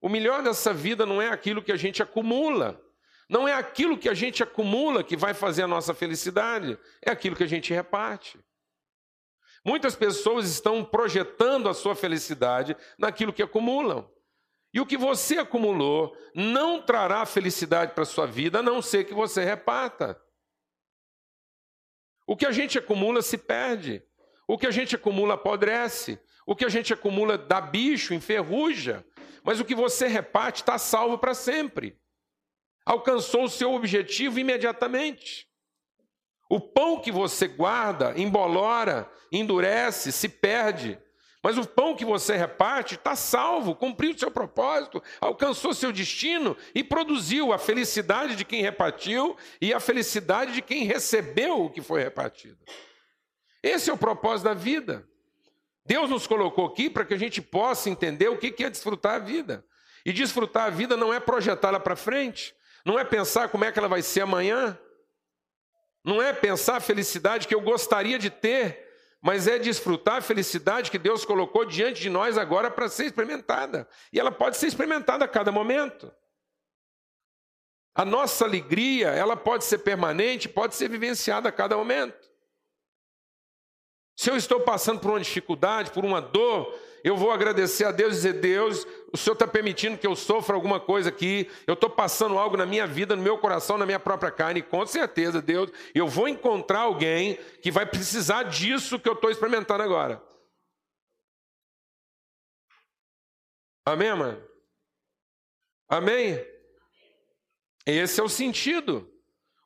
O 0.00 0.08
melhor 0.08 0.42
dessa 0.42 0.74
vida 0.74 1.06
não 1.06 1.22
é 1.22 1.28
aquilo 1.28 1.62
que 1.62 1.70
a 1.70 1.76
gente 1.76 2.02
acumula. 2.02 2.82
Não 3.28 3.46
é 3.46 3.54
aquilo 3.54 3.96
que 3.96 4.08
a 4.08 4.12
gente 4.12 4.42
acumula 4.42 5.04
que 5.04 5.16
vai 5.16 5.32
fazer 5.32 5.62
a 5.62 5.68
nossa 5.68 5.94
felicidade, 5.94 6.76
é 7.00 7.10
aquilo 7.10 7.36
que 7.36 7.44
a 7.44 7.48
gente 7.48 7.72
reparte. 7.72 8.38
Muitas 9.64 9.96
pessoas 9.96 10.50
estão 10.50 10.84
projetando 10.84 11.70
a 11.70 11.74
sua 11.74 11.94
felicidade 11.94 12.76
naquilo 12.98 13.32
que 13.32 13.42
acumulam. 13.42 14.10
E 14.74 14.80
o 14.80 14.86
que 14.86 14.96
você 14.96 15.38
acumulou 15.38 16.16
não 16.34 16.82
trará 16.82 17.24
felicidade 17.24 17.92
para 17.92 18.02
a 18.02 18.06
sua 18.06 18.26
vida, 18.26 18.58
a 18.58 18.62
não 18.62 18.82
ser 18.82 19.04
que 19.04 19.14
você 19.14 19.44
reparta. 19.44 20.20
O 22.26 22.36
que 22.36 22.44
a 22.44 22.50
gente 22.50 22.76
acumula 22.76 23.22
se 23.22 23.38
perde. 23.38 24.02
O 24.48 24.58
que 24.58 24.66
a 24.66 24.72
gente 24.72 24.96
acumula 24.96 25.34
apodrece. 25.34 26.20
O 26.44 26.56
que 26.56 26.64
a 26.64 26.68
gente 26.68 26.92
acumula 26.92 27.38
dá 27.38 27.60
bicho, 27.60 28.12
enferruja. 28.12 29.06
Mas 29.44 29.60
o 29.60 29.64
que 29.64 29.76
você 29.76 30.08
reparte 30.08 30.62
está 30.62 30.76
salvo 30.76 31.18
para 31.18 31.34
sempre. 31.34 31.96
Alcançou 32.84 33.44
o 33.44 33.48
seu 33.48 33.72
objetivo 33.74 34.40
imediatamente. 34.40 35.46
O 36.50 36.60
pão 36.60 37.00
que 37.00 37.12
você 37.12 37.46
guarda 37.46 38.18
embolora, 38.18 39.08
endurece, 39.30 40.10
se 40.10 40.28
perde. 40.28 40.98
Mas 41.44 41.58
o 41.58 41.68
pão 41.68 41.94
que 41.94 42.06
você 42.06 42.34
reparte 42.34 42.94
está 42.94 43.14
salvo, 43.14 43.74
cumpriu 43.74 44.16
seu 44.16 44.30
propósito, 44.30 45.02
alcançou 45.20 45.74
seu 45.74 45.92
destino 45.92 46.56
e 46.74 46.82
produziu 46.82 47.52
a 47.52 47.58
felicidade 47.58 48.34
de 48.34 48.46
quem 48.46 48.62
repartiu 48.62 49.36
e 49.60 49.70
a 49.74 49.78
felicidade 49.78 50.54
de 50.54 50.62
quem 50.62 50.84
recebeu 50.84 51.66
o 51.66 51.68
que 51.68 51.82
foi 51.82 52.02
repartido. 52.02 52.56
Esse 53.62 53.90
é 53.90 53.92
o 53.92 53.98
propósito 53.98 54.46
da 54.46 54.54
vida. 54.54 55.06
Deus 55.84 56.08
nos 56.08 56.26
colocou 56.26 56.64
aqui 56.64 56.88
para 56.88 57.04
que 57.04 57.12
a 57.12 57.18
gente 57.18 57.42
possa 57.42 57.90
entender 57.90 58.28
o 58.30 58.38
que 58.38 58.64
é 58.64 58.70
desfrutar 58.70 59.16
a 59.16 59.18
vida. 59.18 59.62
E 60.02 60.14
desfrutar 60.14 60.68
a 60.68 60.70
vida 60.70 60.96
não 60.96 61.12
é 61.12 61.20
projetá-la 61.20 61.78
para 61.78 61.94
frente, 61.94 62.54
não 62.86 62.98
é 62.98 63.04
pensar 63.04 63.50
como 63.50 63.66
é 63.66 63.70
que 63.70 63.78
ela 63.78 63.88
vai 63.88 64.00
ser 64.00 64.22
amanhã, 64.22 64.78
não 66.02 66.22
é 66.22 66.32
pensar 66.32 66.76
a 66.76 66.80
felicidade 66.80 67.46
que 67.46 67.54
eu 67.54 67.60
gostaria 67.60 68.18
de 68.18 68.30
ter, 68.30 68.83
mas 69.24 69.48
é 69.48 69.58
desfrutar 69.58 70.18
a 70.18 70.20
felicidade 70.20 70.90
que 70.90 70.98
Deus 70.98 71.24
colocou 71.24 71.64
diante 71.64 71.98
de 71.98 72.10
nós 72.10 72.36
agora 72.36 72.70
para 72.70 72.90
ser 72.90 73.06
experimentada. 73.06 73.88
E 74.12 74.20
ela 74.20 74.30
pode 74.30 74.58
ser 74.58 74.66
experimentada 74.66 75.24
a 75.24 75.28
cada 75.28 75.50
momento. 75.50 76.12
A 77.94 78.04
nossa 78.04 78.44
alegria, 78.44 79.08
ela 79.08 79.34
pode 79.34 79.64
ser 79.64 79.78
permanente, 79.78 80.46
pode 80.46 80.74
ser 80.74 80.90
vivenciada 80.90 81.48
a 81.48 81.52
cada 81.52 81.74
momento. 81.74 82.30
Se 84.14 84.30
eu 84.30 84.36
estou 84.36 84.60
passando 84.60 85.00
por 85.00 85.10
uma 85.10 85.20
dificuldade, 85.20 85.90
por 85.90 86.04
uma 86.04 86.20
dor, 86.20 86.78
eu 87.04 87.18
vou 87.18 87.30
agradecer 87.30 87.84
a 87.84 87.92
Deus 87.92 88.14
e 88.14 88.16
dizer: 88.16 88.32
Deus, 88.40 88.86
o 89.12 89.16
Senhor 89.16 89.34
está 89.34 89.46
permitindo 89.46 89.98
que 89.98 90.06
eu 90.06 90.16
sofra 90.16 90.56
alguma 90.56 90.80
coisa 90.80 91.10
aqui, 91.10 91.50
eu 91.66 91.74
estou 91.74 91.90
passando 91.90 92.38
algo 92.38 92.56
na 92.56 92.64
minha 92.64 92.86
vida, 92.86 93.14
no 93.14 93.22
meu 93.22 93.36
coração, 93.36 93.76
na 93.76 93.84
minha 93.84 94.00
própria 94.00 94.30
carne, 94.30 94.62
com 94.62 94.86
certeza, 94.86 95.42
Deus, 95.42 95.70
eu 95.94 96.08
vou 96.08 96.26
encontrar 96.26 96.80
alguém 96.80 97.38
que 97.60 97.70
vai 97.70 97.84
precisar 97.84 98.44
disso 98.44 98.98
que 98.98 99.06
eu 99.08 99.12
estou 99.12 99.30
experimentando 99.30 99.82
agora. 99.82 100.20
Amém, 103.86 104.14
mano? 104.14 104.42
Amém? 105.86 106.42
Esse 107.84 108.18
é 108.18 108.24
o 108.24 108.30
sentido. 108.30 109.13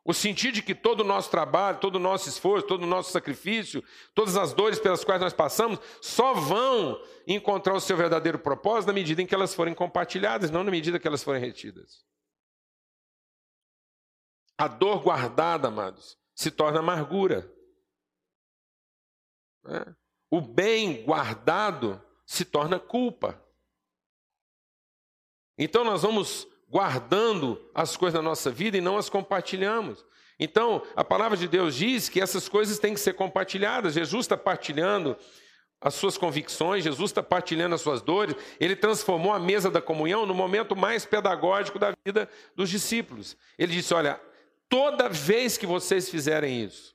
O 0.08 0.14
sentido 0.14 0.54
de 0.54 0.62
que 0.62 0.74
todo 0.74 1.00
o 1.00 1.04
nosso 1.04 1.30
trabalho, 1.30 1.80
todo 1.80 1.96
o 1.96 1.98
nosso 1.98 2.30
esforço, 2.30 2.66
todo 2.66 2.84
o 2.84 2.86
nosso 2.86 3.12
sacrifício, 3.12 3.84
todas 4.14 4.38
as 4.38 4.54
dores 4.54 4.78
pelas 4.78 5.04
quais 5.04 5.20
nós 5.20 5.34
passamos, 5.34 5.78
só 6.00 6.32
vão 6.32 6.98
encontrar 7.26 7.74
o 7.74 7.80
seu 7.80 7.94
verdadeiro 7.94 8.38
propósito 8.38 8.86
na 8.86 8.94
medida 8.94 9.20
em 9.20 9.26
que 9.26 9.34
elas 9.34 9.54
forem 9.54 9.74
compartilhadas, 9.74 10.50
não 10.50 10.64
na 10.64 10.70
medida 10.70 10.98
que 10.98 11.06
elas 11.06 11.22
forem 11.22 11.42
retidas. 11.42 12.06
A 14.56 14.66
dor 14.66 15.02
guardada, 15.02 15.68
amados, 15.68 16.18
se 16.34 16.50
torna 16.50 16.78
amargura. 16.78 17.54
É. 19.66 19.94
O 20.30 20.40
bem 20.40 21.04
guardado 21.04 22.02
se 22.24 22.46
torna 22.46 22.80
culpa. 22.80 23.44
Então 25.58 25.84
nós 25.84 26.00
vamos 26.00 26.48
guardando 26.68 27.60
as 27.74 27.96
coisas 27.96 28.18
da 28.18 28.22
nossa 28.22 28.50
vida 28.50 28.76
e 28.76 28.80
não 28.80 28.96
as 28.96 29.08
compartilhamos. 29.08 30.04
Então, 30.38 30.82
a 30.94 31.02
palavra 31.02 31.36
de 31.36 31.48
Deus 31.48 31.74
diz 31.74 32.08
que 32.08 32.20
essas 32.20 32.48
coisas 32.48 32.78
têm 32.78 32.94
que 32.94 33.00
ser 33.00 33.14
compartilhadas. 33.14 33.94
Jesus 33.94 34.24
está 34.24 34.36
partilhando 34.36 35.16
as 35.80 35.94
suas 35.94 36.18
convicções, 36.18 36.84
Jesus 36.84 37.10
está 37.10 37.22
partilhando 37.22 37.74
as 37.74 37.80
suas 37.80 38.00
dores. 38.00 38.36
Ele 38.60 38.76
transformou 38.76 39.32
a 39.32 39.38
mesa 39.38 39.70
da 39.70 39.80
comunhão 39.80 40.26
no 40.26 40.34
momento 40.34 40.76
mais 40.76 41.04
pedagógico 41.04 41.78
da 41.78 41.92
vida 42.04 42.28
dos 42.54 42.70
discípulos. 42.70 43.36
Ele 43.58 43.72
disse: 43.72 43.92
Olha, 43.94 44.20
toda 44.68 45.08
vez 45.08 45.56
que 45.56 45.66
vocês 45.66 46.08
fizerem 46.08 46.62
isso, 46.62 46.94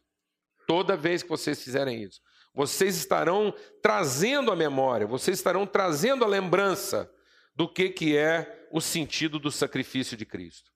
toda 0.65 0.95
vez 0.95 1.21
que 1.23 1.29
vocês 1.29 1.61
fizerem 1.61 2.01
isso, 2.01 2.21
vocês 2.53 2.95
estarão 2.95 3.53
trazendo 3.81 4.51
a 4.51 4.55
memória, 4.55 5.07
vocês 5.07 5.37
estarão 5.37 5.65
trazendo 5.65 6.23
a 6.23 6.27
lembrança 6.27 7.09
do 7.55 7.67
que, 7.67 7.89
que 7.89 8.17
é 8.17 8.67
o 8.71 8.81
sentido 8.81 9.37
do 9.39 9.51
sacrifício 9.51 10.17
de 10.17 10.25
Cristo. 10.25 10.73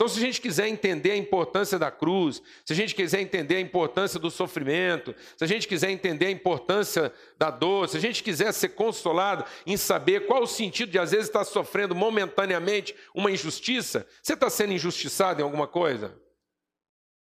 Então, 0.00 0.08
se 0.08 0.18
a 0.18 0.22
gente 0.22 0.40
quiser 0.40 0.66
entender 0.66 1.10
a 1.10 1.16
importância 1.16 1.78
da 1.78 1.90
cruz, 1.90 2.42
se 2.64 2.72
a 2.72 2.76
gente 2.76 2.94
quiser 2.94 3.20
entender 3.20 3.56
a 3.56 3.60
importância 3.60 4.18
do 4.18 4.30
sofrimento, 4.30 5.14
se 5.36 5.44
a 5.44 5.46
gente 5.46 5.68
quiser 5.68 5.90
entender 5.90 6.24
a 6.24 6.30
importância 6.30 7.12
da 7.36 7.50
dor, 7.50 7.86
se 7.86 7.98
a 7.98 8.00
gente 8.00 8.22
quiser 8.22 8.50
ser 8.52 8.70
consolado 8.70 9.44
em 9.66 9.76
saber 9.76 10.26
qual 10.26 10.44
o 10.44 10.46
sentido 10.46 10.90
de 10.90 10.98
às 10.98 11.10
vezes 11.10 11.26
estar 11.26 11.44
sofrendo 11.44 11.94
momentaneamente 11.94 12.96
uma 13.14 13.30
injustiça, 13.30 14.06
você 14.22 14.32
está 14.32 14.48
sendo 14.48 14.72
injustiçado 14.72 15.42
em 15.42 15.44
alguma 15.44 15.66
coisa? 15.66 16.18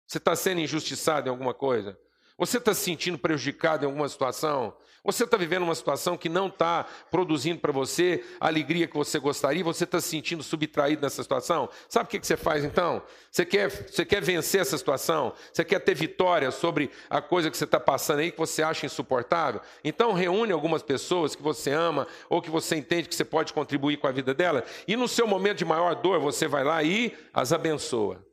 Você 0.07 0.17
está 0.17 0.35
sendo 0.35 0.59
injustiçado 0.59 1.27
em 1.27 1.29
alguma 1.29 1.53
coisa? 1.53 1.95
Você 2.35 2.57
está 2.57 2.73
se 2.73 2.81
sentindo 2.81 3.19
prejudicado 3.19 3.83
em 3.83 3.87
alguma 3.87 4.09
situação? 4.09 4.75
Você 5.05 5.23
está 5.23 5.37
vivendo 5.37 5.61
uma 5.61 5.75
situação 5.75 6.17
que 6.17 6.27
não 6.27 6.47
está 6.47 6.83
produzindo 7.11 7.59
para 7.59 7.71
você 7.71 8.25
a 8.39 8.47
alegria 8.47 8.87
que 8.87 8.97
você 8.97 9.19
gostaria, 9.19 9.63
você 9.63 9.83
está 9.83 10.01
se 10.01 10.07
sentindo 10.09 10.41
subtraído 10.41 11.03
nessa 11.03 11.21
situação? 11.21 11.69
Sabe 11.87 12.07
o 12.07 12.09
que, 12.09 12.19
que 12.19 12.25
você 12.25 12.35
faz 12.35 12.65
então? 12.65 13.03
Você 13.29 13.45
quer, 13.45 13.69
você 13.69 14.03
quer 14.03 14.23
vencer 14.23 14.61
essa 14.61 14.75
situação? 14.75 15.31
Você 15.53 15.63
quer 15.63 15.79
ter 15.79 15.93
vitória 15.93 16.49
sobre 16.49 16.89
a 17.07 17.21
coisa 17.21 17.51
que 17.51 17.57
você 17.57 17.65
está 17.65 17.79
passando 17.79 18.19
aí 18.19 18.31
que 18.31 18.37
você 18.39 18.63
acha 18.63 18.87
insuportável? 18.87 19.61
Então 19.83 20.11
reúne 20.11 20.51
algumas 20.51 20.81
pessoas 20.81 21.35
que 21.35 21.43
você 21.43 21.69
ama 21.69 22.07
ou 22.27 22.41
que 22.41 22.49
você 22.49 22.75
entende 22.75 23.07
que 23.07 23.13
você 23.13 23.25
pode 23.25 23.53
contribuir 23.53 23.97
com 23.97 24.07
a 24.07 24.11
vida 24.11 24.33
dela 24.33 24.63
e 24.87 24.95
no 24.95 25.07
seu 25.07 25.27
momento 25.27 25.59
de 25.59 25.65
maior 25.65 25.93
dor 25.93 26.19
você 26.19 26.47
vai 26.47 26.63
lá 26.63 26.81
e 26.81 27.15
as 27.31 27.53
abençoa. 27.53 28.25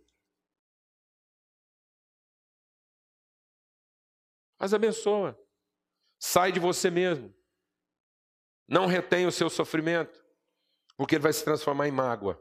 As 4.59 4.73
abençoa. 4.73 5.41
Sai 6.25 6.52
de 6.52 6.61
você 6.61 6.88
mesmo. 6.88 7.35
Não 8.69 8.87
retém 8.87 9.26
o 9.26 9.33
seu 9.33 9.50
sofrimento, 9.50 10.25
porque 10.97 11.17
ele 11.17 11.23
vai 11.25 11.33
se 11.33 11.45
transformar 11.45 11.88
em 11.88 11.91
mágoa. 11.91 12.41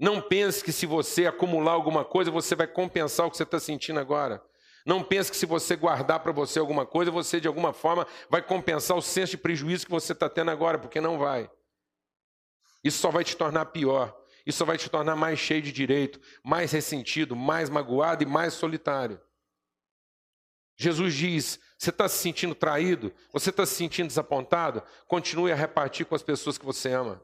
Não 0.00 0.22
pense 0.22 0.64
que 0.64 0.72
se 0.72 0.86
você 0.86 1.26
acumular 1.26 1.72
alguma 1.72 2.06
coisa, 2.06 2.30
você 2.30 2.54
vai 2.54 2.66
compensar 2.66 3.26
o 3.26 3.30
que 3.30 3.36
você 3.36 3.42
está 3.42 3.60
sentindo 3.60 4.00
agora. 4.00 4.42
Não 4.86 5.04
pense 5.04 5.30
que 5.30 5.36
se 5.36 5.44
você 5.44 5.76
guardar 5.76 6.20
para 6.20 6.32
você 6.32 6.58
alguma 6.58 6.86
coisa, 6.86 7.10
você 7.10 7.38
de 7.38 7.46
alguma 7.46 7.74
forma 7.74 8.06
vai 8.30 8.40
compensar 8.40 8.96
o 8.96 9.02
senso 9.02 9.32
de 9.32 9.38
prejuízo 9.38 9.84
que 9.84 9.92
você 9.92 10.14
está 10.14 10.30
tendo 10.30 10.50
agora, 10.50 10.78
porque 10.78 11.02
não 11.02 11.18
vai. 11.18 11.50
Isso 12.82 13.00
só 13.00 13.10
vai 13.10 13.22
te 13.22 13.36
tornar 13.36 13.66
pior. 13.66 14.18
Isso 14.46 14.56
só 14.56 14.64
vai 14.64 14.78
te 14.78 14.88
tornar 14.88 15.14
mais 15.14 15.38
cheio 15.38 15.60
de 15.60 15.72
direito, 15.72 16.18
mais 16.42 16.72
ressentido, 16.72 17.36
mais 17.36 17.68
magoado 17.68 18.22
e 18.22 18.26
mais 18.26 18.54
solitário. 18.54 19.20
Jesus 20.74 21.12
diz: 21.12 21.60
você 21.78 21.90
está 21.90 22.08
se 22.08 22.18
sentindo 22.18 22.56
traído? 22.56 23.14
Você 23.32 23.50
está 23.50 23.64
se 23.64 23.74
sentindo 23.74 24.08
desapontado? 24.08 24.82
Continue 25.06 25.52
a 25.52 25.54
repartir 25.54 26.04
com 26.04 26.14
as 26.16 26.22
pessoas 26.22 26.58
que 26.58 26.64
você 26.64 26.92
ama. 26.92 27.22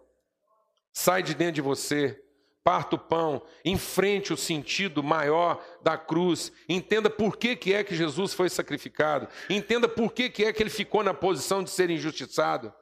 Sai 0.93 1.25
de 1.25 1.35
dentro 1.35 1.55
de 1.55 1.61
você, 1.61 2.25
parta 2.63 2.95
o 2.95 2.99
pão, 2.99 3.45
enfrente 3.65 4.33
o 4.33 4.37
sentido 4.37 5.03
maior 5.03 5.61
da 5.83 5.99
cruz. 5.99 6.53
Entenda 6.69 7.11
por 7.11 7.37
que, 7.37 7.57
que 7.57 7.75
é 7.75 7.83
que 7.83 7.97
Jesus 7.97 8.33
foi 8.33 8.49
sacrificado. 8.49 9.27
Entenda 9.51 9.89
por 9.89 10.13
que, 10.13 10.31
que 10.31 10.45
é 10.45 10.53
que 10.53 10.63
ele 10.63 10.71
ficou 10.71 11.03
na 11.03 11.13
posição 11.13 11.65
de 11.65 11.71
ser 11.71 11.91
injustiçado. 11.91 12.73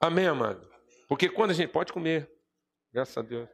Amém, 0.00 0.26
amado? 0.26 0.68
Porque 1.08 1.28
quando 1.28 1.52
a 1.52 1.54
gente 1.54 1.70
pode 1.70 1.92
comer, 1.92 2.28
graças 2.92 3.16
a 3.16 3.22
Deus. 3.22 3.48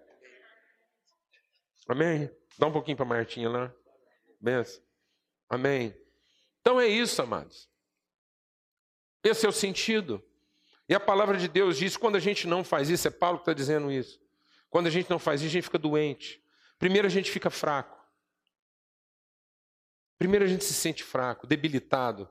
Amém? 1.87 2.31
Dá 2.59 2.67
um 2.67 2.73
pouquinho 2.73 2.97
para 2.97 3.05
a 3.05 3.09
Martinha 3.09 3.51
lá. 3.51 3.73
Benção. 4.41 4.83
Amém. 5.51 6.08
Então 6.69 6.79
é 6.79 6.87
isso, 6.87 7.23
amados. 7.23 7.67
Esse 9.25 9.47
é 9.47 9.49
o 9.49 9.53
sentido. 9.53 10.23
E 10.87 10.95
a 10.95 11.01
palavra 11.01 11.39
de 11.39 11.49
Deus 11.49 11.79
diz: 11.79 11.97
quando 11.97 12.17
a 12.17 12.21
gente 12.21 12.47
não 12.47 12.63
faz 12.63 12.91
isso, 12.91 13.09
é 13.09 13.11
Paulo 13.11 13.39
que 13.39 13.43
está 13.45 13.55
dizendo 13.55 13.91
isso. 13.91 14.21
Quando 14.69 14.87
a 14.87 14.91
gente 14.91 15.09
não 15.09 15.19
faz 15.19 15.41
isso, 15.41 15.49
a 15.49 15.53
gente 15.53 15.63
fica 15.63 15.79
doente. 15.79 16.43
Primeiro 16.79 17.07
a 17.07 17.11
gente 17.11 17.31
fica 17.31 17.49
fraco. 17.49 17.99
Primeiro 20.19 20.45
a 20.45 20.49
gente 20.49 20.63
se 20.63 20.75
sente 20.75 21.03
fraco, 21.03 21.47
debilitado. 21.47 22.29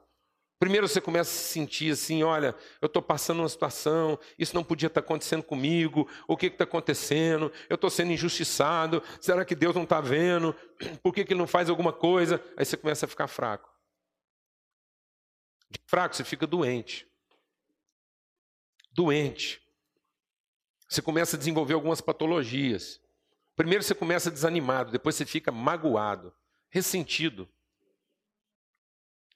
Primeiro 0.60 0.88
você 0.88 1.02
começa 1.02 1.32
a 1.32 1.34
se 1.34 1.54
sentir 1.54 1.94
assim: 1.94 2.22
olha, 2.22 2.54
eu 2.80 2.86
estou 2.86 3.02
passando 3.02 3.40
uma 3.40 3.50
situação, 3.50 4.20
isso 4.38 4.54
não 4.54 4.64
podia 4.64 4.86
estar 4.86 5.02
tá 5.02 5.06
acontecendo 5.06 5.42
comigo, 5.42 6.08
o 6.28 6.38
que 6.38 6.46
está 6.46 6.64
acontecendo? 6.64 7.52
Eu 7.68 7.74
estou 7.74 7.90
sendo 7.90 8.12
injustiçado, 8.12 9.02
será 9.20 9.44
que 9.44 9.56
Deus 9.56 9.74
não 9.74 9.84
está 9.84 10.00
vendo? 10.00 10.56
Por 11.02 11.12
que, 11.12 11.26
que 11.26 11.34
Ele 11.34 11.40
não 11.40 11.48
faz 11.48 11.72
alguma 11.72 11.92
coisa? 11.92 12.40
Aí 12.56 12.64
você 12.64 12.78
começa 12.78 13.08
a 13.08 13.10
ficar 13.10 13.26
fraco. 13.26 13.77
De 15.70 15.80
fraco, 15.86 16.16
você 16.16 16.24
fica 16.24 16.48
doente. 16.48 17.08
Doente. 18.92 19.62
Você 20.90 21.02
começa 21.02 21.36
a 21.36 21.40
desenvolver 21.40 21.74
algumas 21.74 22.00
patologias. 22.00 23.00
Primeiro 23.56 23.84
você 23.84 23.96
começa 23.96 24.32
desanimado, 24.32 24.92
depois 24.92 25.16
você 25.16 25.26
fica 25.26 25.52
magoado, 25.52 26.34
ressentido. 26.70 27.50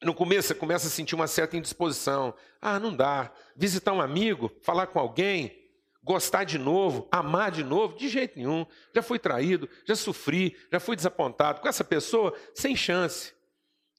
No 0.01 0.15
começo 0.15 0.47
você 0.47 0.55
começa 0.55 0.87
a 0.87 0.89
sentir 0.89 1.15
uma 1.15 1.27
certa 1.27 1.57
indisposição. 1.57 2.33
Ah, 2.61 2.79
não 2.79 2.95
dá. 2.95 3.31
Visitar 3.55 3.93
um 3.93 4.01
amigo, 4.01 4.51
falar 4.63 4.87
com 4.87 4.99
alguém, 4.99 5.61
gostar 6.03 6.43
de 6.43 6.57
novo, 6.57 7.07
amar 7.11 7.51
de 7.51 7.63
novo, 7.63 7.95
de 7.95 8.09
jeito 8.09 8.37
nenhum. 8.37 8.65
Já 8.95 9.03
fui 9.03 9.19
traído, 9.19 9.69
já 9.85 9.95
sofri, 9.95 10.57
já 10.71 10.79
fui 10.79 10.95
desapontado. 10.95 11.61
Com 11.61 11.67
essa 11.67 11.83
pessoa, 11.83 12.35
sem 12.55 12.75
chance. 12.75 13.33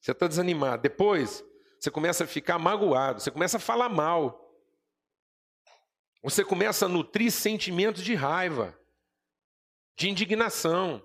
Você 0.01 0.11
está 0.11 0.27
desanimado. 0.27 0.83
Depois, 0.83 1.45
você 1.83 1.91
começa 1.91 2.23
a 2.23 2.29
ficar 2.29 2.61
magoado, 2.61 3.21
você 3.21 3.29
começa 3.29 3.57
a 3.57 3.61
falar 3.61 3.89
mal. 3.89 4.57
Você 6.23 6.45
começa 6.45 6.87
a 6.87 6.89
nutrir 6.89 7.33
sentimentos 7.33 8.05
de 8.05 8.15
raiva, 8.15 8.79
de 9.97 10.09
indignação. 10.09 11.05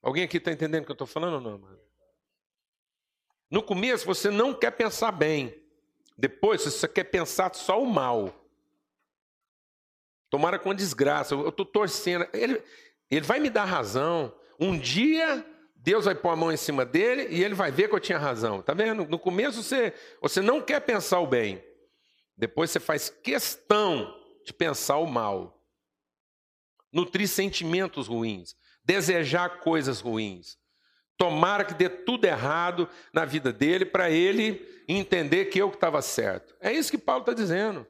Alguém 0.00 0.24
aqui 0.24 0.38
está 0.38 0.50
entendendo 0.50 0.84
o 0.84 0.86
que 0.86 0.90
eu 0.90 0.94
estou 0.94 1.06
falando 1.06 1.34
ou 1.34 1.40
não, 1.42 1.58
mano? 1.58 1.78
No 3.50 3.62
começo 3.62 4.06
você 4.06 4.30
não 4.30 4.54
quer 4.54 4.70
pensar 4.70 5.12
bem. 5.12 5.62
Depois 6.16 6.62
você 6.62 6.88
quer 6.88 7.04
pensar 7.04 7.54
só 7.54 7.82
o 7.82 7.84
mal. 7.84 8.34
Tomara 10.30 10.58
com 10.58 10.74
desgraça. 10.74 11.34
Eu 11.34 11.50
estou 11.50 11.66
torcendo. 11.66 12.26
Ele, 12.32 12.62
ele 13.10 13.26
vai 13.26 13.38
me 13.38 13.50
dar 13.50 13.66
razão. 13.66 14.34
Um 14.58 14.78
dia 14.78 15.44
Deus 15.86 16.04
vai 16.04 16.16
pôr 16.16 16.30
a 16.30 16.36
mão 16.36 16.50
em 16.50 16.56
cima 16.56 16.84
dele 16.84 17.28
e 17.30 17.44
ele 17.44 17.54
vai 17.54 17.70
ver 17.70 17.88
que 17.88 17.94
eu 17.94 18.00
tinha 18.00 18.18
razão. 18.18 18.60
Tá 18.60 18.74
vendo? 18.74 19.06
No 19.06 19.20
começo 19.20 19.62
você, 19.62 19.94
você 20.20 20.42
não 20.42 20.60
quer 20.60 20.80
pensar 20.80 21.20
o 21.20 21.28
bem. 21.28 21.64
Depois 22.36 22.72
você 22.72 22.80
faz 22.80 23.08
questão 23.08 24.12
de 24.44 24.52
pensar 24.52 24.96
o 24.96 25.06
mal. 25.06 25.64
Nutrir 26.92 27.28
sentimentos 27.28 28.08
ruins. 28.08 28.56
Desejar 28.84 29.60
coisas 29.60 30.00
ruins. 30.00 30.58
Tomara 31.16 31.64
que 31.64 31.72
dê 31.72 31.88
tudo 31.88 32.24
errado 32.24 32.88
na 33.12 33.24
vida 33.24 33.52
dele 33.52 33.86
para 33.86 34.10
ele 34.10 34.66
entender 34.88 35.44
que 35.44 35.60
eu 35.60 35.70
que 35.70 35.76
estava 35.76 36.02
certo. 36.02 36.56
É 36.60 36.72
isso 36.72 36.90
que 36.90 36.98
Paulo 36.98 37.22
está 37.22 37.32
dizendo. 37.32 37.86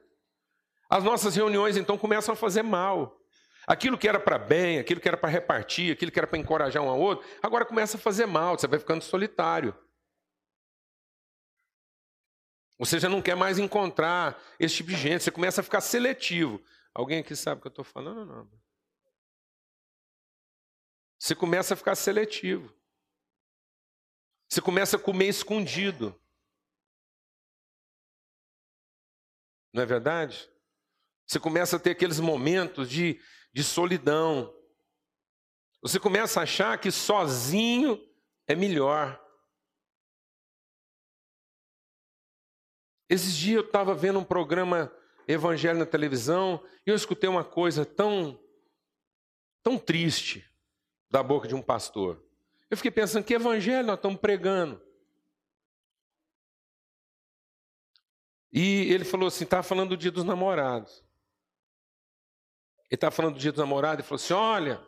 As 0.87 1.03
nossas 1.03 1.35
reuniões 1.35 1.75
então 1.75 1.97
começam 1.97 2.33
a 2.33 2.37
fazer 2.37 2.61
mal. 2.61 3.19
Aquilo 3.67 3.97
que 3.97 4.07
era 4.07 4.17
para 4.17 4.39
bem, 4.39 4.79
aquilo 4.79 5.01
que 5.01 5.07
era 5.09 5.17
para 5.17 5.27
repartir, 5.27 5.91
aquilo 5.91 6.09
que 6.09 6.17
era 6.17 6.25
para 6.25 6.39
encorajar 6.39 6.81
um 6.81 6.89
ao 6.89 6.97
outro, 6.97 7.27
agora 7.43 7.65
começa 7.65 7.97
a 7.97 7.99
fazer 7.99 8.25
mal, 8.25 8.57
você 8.57 8.65
vai 8.65 8.79
ficando 8.79 9.03
solitário. 9.03 9.77
Você 12.79 12.97
já 12.97 13.09
não 13.09 13.21
quer 13.21 13.35
mais 13.35 13.59
encontrar 13.59 14.41
esse 14.57 14.75
tipo 14.75 14.91
de 14.91 14.95
gente, 14.95 15.23
você 15.23 15.31
começa 15.31 15.59
a 15.59 15.63
ficar 15.63 15.81
seletivo. 15.81 16.63
Alguém 16.93 17.19
aqui 17.19 17.35
sabe 17.35 17.59
o 17.59 17.61
que 17.61 17.67
eu 17.67 17.71
estou 17.71 17.83
falando 17.83 18.25
não? 18.25 18.49
Você 21.19 21.35
começa 21.35 21.73
a 21.73 21.77
ficar 21.77 21.95
seletivo. 21.95 22.73
Você 24.47 24.61
começa 24.61 24.95
a 24.95 24.99
comer 24.99 25.27
escondido. 25.27 26.17
Não 29.73 29.83
é 29.83 29.85
verdade? 29.85 30.49
Você 31.27 31.39
começa 31.39 31.75
a 31.75 31.79
ter 31.79 31.91
aqueles 31.91 32.19
momentos 32.19 32.89
de, 32.89 33.19
de 33.57 33.63
solidão. 33.63 34.53
Você 35.81 35.99
começa 35.99 36.39
a 36.39 36.43
achar 36.43 36.79
que 36.79 36.91
sozinho 36.91 37.99
é 38.45 38.53
melhor. 38.53 39.19
Esses 43.09 43.35
dias 43.35 43.63
eu 43.63 43.65
estava 43.65 43.95
vendo 43.95 44.19
um 44.19 44.23
programa 44.23 44.93
Evangelho 45.27 45.79
na 45.79 45.87
televisão 45.87 46.63
e 46.85 46.91
eu 46.91 46.95
escutei 46.95 47.27
uma 47.27 47.43
coisa 47.43 47.83
tão, 47.83 48.39
tão 49.63 49.75
triste 49.79 50.47
da 51.09 51.23
boca 51.23 51.47
de 51.47 51.55
um 51.55 51.61
pastor. 51.61 52.23
Eu 52.69 52.77
fiquei 52.77 52.91
pensando, 52.91 53.25
que 53.25 53.33
evangelho 53.33 53.87
nós 53.87 53.95
estamos 53.95 54.19
pregando? 54.19 54.79
E 58.53 58.93
ele 58.93 59.03
falou 59.03 59.27
assim, 59.29 59.45
estava 59.45 59.63
falando 59.63 59.89
do 59.89 59.97
dia 59.97 60.11
dos 60.11 60.23
namorados. 60.23 61.06
Ele 62.89 62.95
estava 62.95 63.11
falando 63.11 63.33
do 63.33 63.39
dia 63.39 63.51
dos 63.51 63.59
namorados 63.59 64.03
e 64.03 64.07
falou 64.07 64.23
assim, 64.23 64.33
olha, 64.33 64.81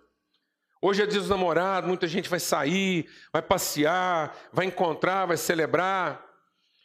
hoje 0.82 1.03
é 1.03 1.06
dia 1.06 1.20
dos 1.20 1.29
namorados, 1.29 1.88
muita 1.88 2.08
gente 2.08 2.29
vai 2.29 2.39
sair, 2.39 3.10
vai 3.32 3.41
passear, 3.41 4.36
vai 4.53 4.65
encontrar, 4.65 5.25
vai 5.25 5.38
celebrar. 5.38 6.25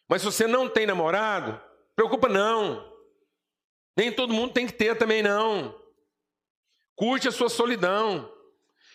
Mas 0.08 0.22
se 0.22 0.26
você 0.26 0.46
não 0.46 0.68
tem 0.68 0.86
namorado, 0.86 1.60
preocupa 1.94 2.28
não. 2.28 2.92
Nem 3.96 4.12
todo 4.12 4.34
mundo 4.34 4.52
tem 4.52 4.66
que 4.66 4.72
ter 4.72 4.96
também 4.96 5.22
não. 5.22 5.80
Curte 6.96 7.28
a 7.28 7.32
sua 7.32 7.48
solidão. 7.48 8.30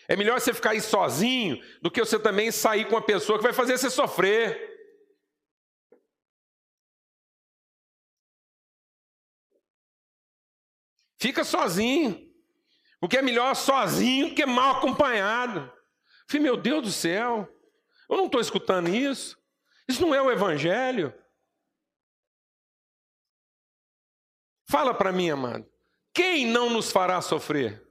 É 0.06 0.16
melhor 0.16 0.40
você 0.40 0.52
ficar 0.52 0.70
aí 0.70 0.80
sozinho 0.80 1.62
do 1.80 1.90
que 1.90 2.00
você 2.00 2.18
também 2.18 2.50
sair 2.50 2.84
com 2.84 2.96
uma 2.96 3.02
pessoa 3.02 3.38
que 3.38 3.44
vai 3.44 3.52
fazer 3.52 3.78
você 3.78 3.88
sofrer. 3.88 4.69
Fica 11.20 11.44
sozinho. 11.44 12.28
Porque 12.98 13.18
é 13.18 13.22
melhor 13.22 13.54
sozinho 13.54 14.34
que 14.34 14.44
mal 14.46 14.76
acompanhado. 14.76 15.70
Falei, 16.26 16.42
meu 16.42 16.56
Deus 16.56 16.82
do 16.82 16.92
céu, 16.92 17.48
eu 18.08 18.16
não 18.16 18.26
estou 18.26 18.40
escutando 18.40 18.88
isso. 18.88 19.38
Isso 19.86 20.00
não 20.00 20.14
é 20.14 20.22
o 20.22 20.30
Evangelho. 20.30 21.14
Fala 24.68 24.94
para 24.94 25.12
mim, 25.12 25.30
amado. 25.30 25.68
Quem 26.12 26.46
não 26.46 26.70
nos 26.70 26.90
fará 26.90 27.20
sofrer? 27.20 27.86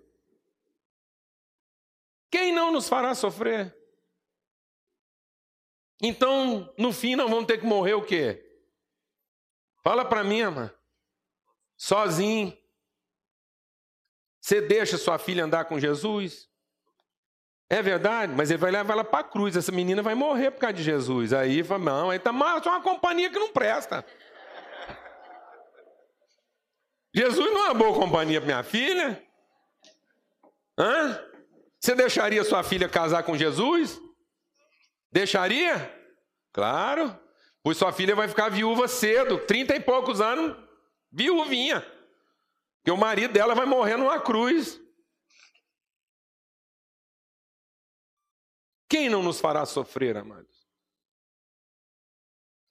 Quem 2.32 2.54
não 2.54 2.72
nos 2.72 2.88
fará 2.88 3.14
sofrer? 3.14 3.76
Então, 6.02 6.74
no 6.78 6.94
fim, 6.94 7.16
nós 7.16 7.30
vamos 7.30 7.46
ter 7.46 7.58
que 7.58 7.66
morrer 7.66 7.94
o 7.94 8.06
quê? 8.06 8.46
Fala 9.84 10.06
para 10.06 10.24
mim, 10.24 10.42
amor. 10.42 10.74
Sozinho. 11.78 12.59
Você 14.50 14.62
deixa 14.62 14.98
sua 14.98 15.20
filha 15.20 15.44
andar 15.44 15.66
com 15.66 15.80
Jesus? 15.80 16.50
É 17.70 17.84
verdade, 17.84 18.34
mas 18.36 18.50
ele 18.50 18.58
vai 18.58 18.72
levar 18.72 18.94
ela 18.94 19.04
para 19.04 19.20
a 19.20 19.24
cruz. 19.24 19.56
Essa 19.56 19.72
menina 19.72 20.02
vai 20.02 20.16
morrer 20.16 20.50
por 20.50 20.62
causa 20.62 20.74
de 20.74 20.82
Jesus. 20.82 21.34
Aí 21.34 21.64
fala, 21.64 21.84
não, 21.84 22.10
aí 22.10 22.18
tá 22.18 22.34
só 22.64 22.72
uma 22.72 22.82
companhia 22.82 23.30
que 23.30 23.38
não 23.38 23.54
presta. 23.54 24.04
Jesus 27.14 27.54
não 27.54 27.60
é 27.60 27.66
uma 27.66 27.74
boa 27.76 27.94
companhia 27.94 28.42
para 28.42 28.48
minha 28.48 28.64
filha. 28.64 29.24
Hã? 30.76 31.24
Você 31.80 31.94
deixaria 31.94 32.44
sua 32.44 32.64
filha 32.64 32.90
casar 32.90 33.22
com 33.22 33.38
Jesus? 33.38 34.02
Deixaria? 35.12 35.96
Claro. 36.52 37.16
Pois 37.62 37.78
sua 37.78 37.94
filha 37.94 38.16
vai 38.16 38.28
ficar 38.28 38.50
viúva 38.50 38.88
cedo, 38.88 39.38
trinta 39.46 39.76
e 39.76 39.80
poucos 39.80 40.20
anos, 40.20 40.58
viúvinha. 41.12 41.86
Porque 42.90 42.98
o 42.98 42.98
marido 42.98 43.34
dela 43.34 43.54
vai 43.54 43.68
morrer 43.68 43.98
numa 43.98 44.20
cruz. 44.20 44.82
Quem 48.90 49.08
não 49.08 49.22
nos 49.22 49.40
fará 49.40 49.64
sofrer, 49.64 50.18
amados? 50.18 50.68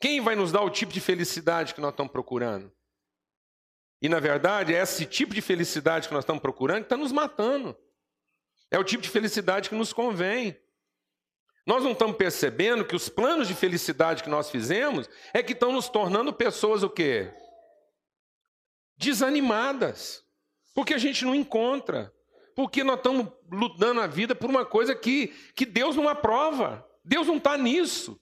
Quem 0.00 0.20
vai 0.20 0.34
nos 0.34 0.50
dar 0.50 0.62
o 0.62 0.70
tipo 0.70 0.92
de 0.92 1.00
felicidade 1.00 1.72
que 1.72 1.80
nós 1.80 1.92
estamos 1.92 2.10
procurando? 2.10 2.72
E 4.02 4.08
na 4.08 4.18
verdade, 4.18 4.74
é 4.74 4.82
esse 4.82 5.06
tipo 5.06 5.32
de 5.32 5.40
felicidade 5.40 6.08
que 6.08 6.14
nós 6.14 6.24
estamos 6.24 6.42
procurando 6.42 6.80
que 6.80 6.86
está 6.86 6.96
nos 6.96 7.12
matando. 7.12 7.78
É 8.72 8.78
o 8.78 8.82
tipo 8.82 9.04
de 9.04 9.10
felicidade 9.10 9.68
que 9.68 9.76
nos 9.76 9.92
convém. 9.92 10.60
Nós 11.64 11.84
não 11.84 11.92
estamos 11.92 12.16
percebendo 12.16 12.84
que 12.84 12.96
os 12.96 13.08
planos 13.08 13.46
de 13.46 13.54
felicidade 13.54 14.24
que 14.24 14.28
nós 14.28 14.50
fizemos 14.50 15.08
é 15.32 15.44
que 15.44 15.52
estão 15.52 15.70
nos 15.70 15.88
tornando 15.88 16.32
pessoas 16.32 16.82
o 16.82 16.90
quê? 16.90 17.32
Desanimadas. 18.98 20.22
Porque 20.74 20.92
a 20.92 20.98
gente 20.98 21.24
não 21.24 21.34
encontra. 21.34 22.12
Porque 22.54 22.84
nós 22.84 22.96
estamos 22.96 23.28
lutando 23.50 24.00
a 24.00 24.06
vida 24.06 24.34
por 24.34 24.50
uma 24.50 24.66
coisa 24.66 24.94
que, 24.94 25.28
que 25.54 25.64
Deus 25.64 25.96
não 25.96 26.08
aprova. 26.08 26.86
Deus 27.04 27.26
não 27.26 27.38
está 27.38 27.56
nisso. 27.56 28.20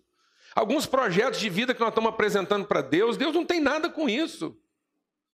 Alguns 0.55 0.87
projetos 0.87 1.41
de 1.41 1.51
vida 1.51 1.75
que 1.75 1.81
nós 1.81 1.89
estamos 1.91 2.11
apresentando 2.11 2.67
para 2.67 2.81
Deus, 2.81 3.17
Deus 3.17 3.35
não 3.35 3.45
tem 3.45 3.61
nada 3.61 3.91
com 3.91 4.09
isso. 4.09 4.57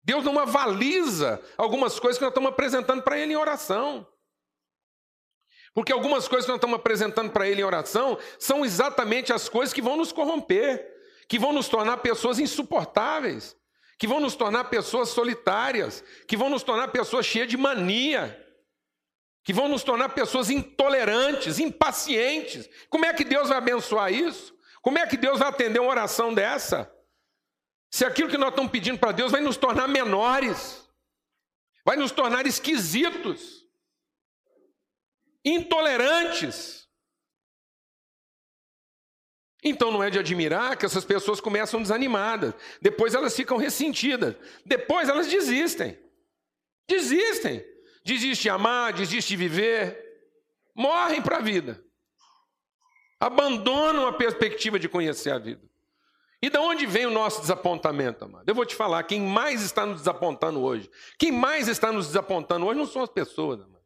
Deus 0.03 0.23
não 0.23 0.39
avaliza 0.39 1.41
algumas 1.57 1.99
coisas 1.99 2.17
que 2.17 2.23
nós 2.23 2.31
estamos 2.31 2.49
apresentando 2.49 3.01
para 3.01 3.19
Ele 3.19 3.33
em 3.33 3.35
oração. 3.35 4.07
Porque 5.73 5.91
algumas 5.91 6.27
coisas 6.27 6.45
que 6.45 6.51
nós 6.51 6.57
estamos 6.57 6.77
apresentando 6.77 7.31
para 7.31 7.47
Ele 7.47 7.61
em 7.61 7.65
oração 7.65 8.17
são 8.37 8.65
exatamente 8.65 9.33
as 9.33 9.49
coisas 9.49 9.73
que 9.73 9.81
vão 9.81 9.97
nos 9.97 10.11
corromper, 10.11 10.85
que 11.27 11.37
vão 11.37 11.53
nos 11.53 11.67
tornar 11.67 11.97
pessoas 11.97 12.39
insuportáveis, 12.39 13.55
que 13.99 14.07
vão 14.07 14.21
nos 14.21 14.33
tornar 14.33 14.63
pessoas 14.65 15.09
solitárias, 15.09 16.01
que 16.25 16.37
vão 16.37 16.49
nos 16.49 16.63
tornar 16.63 16.87
pessoas 16.87 17.25
cheias 17.25 17.49
de 17.49 17.57
mania, 17.57 18.47
que 19.43 19.51
vão 19.51 19.67
nos 19.67 19.83
tornar 19.83 20.09
pessoas 20.09 20.49
intolerantes, 20.49 21.59
impacientes. 21.59 22.69
Como 22.89 23.05
é 23.05 23.13
que 23.13 23.25
Deus 23.25 23.49
vai 23.49 23.57
abençoar 23.57 24.13
isso? 24.13 24.57
Como 24.81 24.97
é 24.97 25.05
que 25.05 25.17
Deus 25.17 25.39
vai 25.39 25.49
atender 25.49 25.79
uma 25.79 25.91
oração 25.91 26.33
dessa? 26.33 26.89
Se 27.91 28.05
aquilo 28.05 28.29
que 28.29 28.37
nós 28.37 28.51
estamos 28.51 28.71
pedindo 28.71 28.97
para 28.97 29.11
Deus 29.11 29.33
vai 29.33 29.41
nos 29.41 29.57
tornar 29.57 29.87
menores, 29.89 30.89
vai 31.83 31.97
nos 31.97 32.11
tornar 32.11 32.47
esquisitos 32.47 33.65
intolerantes. 35.43 36.78
Então 39.63 39.91
não 39.91 40.01
é 40.01 40.09
de 40.09 40.17
admirar 40.17 40.77
que 40.77 40.85
essas 40.85 41.03
pessoas 41.03 41.41
começam 41.41 41.81
desanimadas, 41.81 42.53
depois 42.81 43.13
elas 43.13 43.35
ficam 43.35 43.57
ressentidas, 43.57 44.35
depois 44.65 45.09
elas 45.09 45.27
desistem. 45.27 45.97
Desistem. 46.87 47.65
Desiste 48.03 48.43
de 48.43 48.49
amar, 48.49 48.93
desiste 48.93 49.29
de 49.29 49.35
viver, 49.35 50.09
morrem 50.73 51.21
para 51.21 51.37
a 51.37 51.41
vida. 51.41 51.83
Abandonam 53.19 54.07
a 54.07 54.13
perspectiva 54.13 54.79
de 54.79 54.87
conhecer 54.87 55.31
a 55.31 55.37
vida. 55.37 55.69
E 56.41 56.49
de 56.49 56.57
onde 56.57 56.85
vem 56.85 57.05
o 57.05 57.11
nosso 57.11 57.41
desapontamento, 57.41 58.23
amado? 58.23 58.47
Eu 58.47 58.55
vou 58.55 58.65
te 58.65 58.73
falar, 58.73 59.03
quem 59.03 59.19
mais 59.19 59.61
está 59.61 59.85
nos 59.85 59.97
desapontando 59.97 60.61
hoje, 60.61 60.89
quem 61.17 61.33
mais 61.33 61.67
está 61.67 61.91
nos 61.91 62.07
desapontando 62.07 62.65
hoje 62.65 62.79
não 62.79 62.85
são 62.85 63.03
as 63.03 63.09
pessoas, 63.09 63.59
amado. 63.59 63.83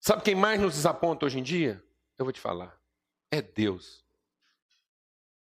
Sabe 0.00 0.22
quem 0.22 0.34
mais 0.34 0.58
nos 0.58 0.74
desaponta 0.74 1.26
hoje 1.26 1.38
em 1.38 1.42
dia? 1.42 1.84
Eu 2.18 2.24
vou 2.24 2.32
te 2.32 2.40
falar. 2.40 2.80
É 3.30 3.42
Deus. 3.42 4.04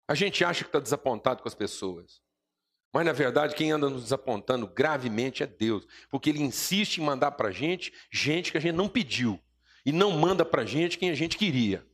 A 0.07 0.15
gente 0.15 0.43
acha 0.43 0.63
que 0.63 0.69
está 0.69 0.79
desapontado 0.79 1.41
com 1.41 1.47
as 1.47 1.55
pessoas. 1.55 2.21
Mas, 2.93 3.05
na 3.05 3.13
verdade, 3.13 3.55
quem 3.55 3.71
anda 3.71 3.89
nos 3.89 4.03
desapontando 4.03 4.67
gravemente 4.67 5.43
é 5.43 5.47
Deus. 5.47 5.87
Porque 6.09 6.29
Ele 6.29 6.41
insiste 6.41 6.97
em 6.97 7.03
mandar 7.03 7.31
para 7.31 7.49
a 7.49 7.51
gente 7.51 7.93
gente 8.11 8.51
que 8.51 8.57
a 8.57 8.61
gente 8.61 8.75
não 8.75 8.89
pediu. 8.89 9.39
E 9.85 9.91
não 9.91 10.11
manda 10.11 10.45
para 10.45 10.63
a 10.63 10.65
gente 10.65 10.97
quem 10.97 11.09
a 11.09 11.15
gente 11.15 11.37
queria. 11.37 11.87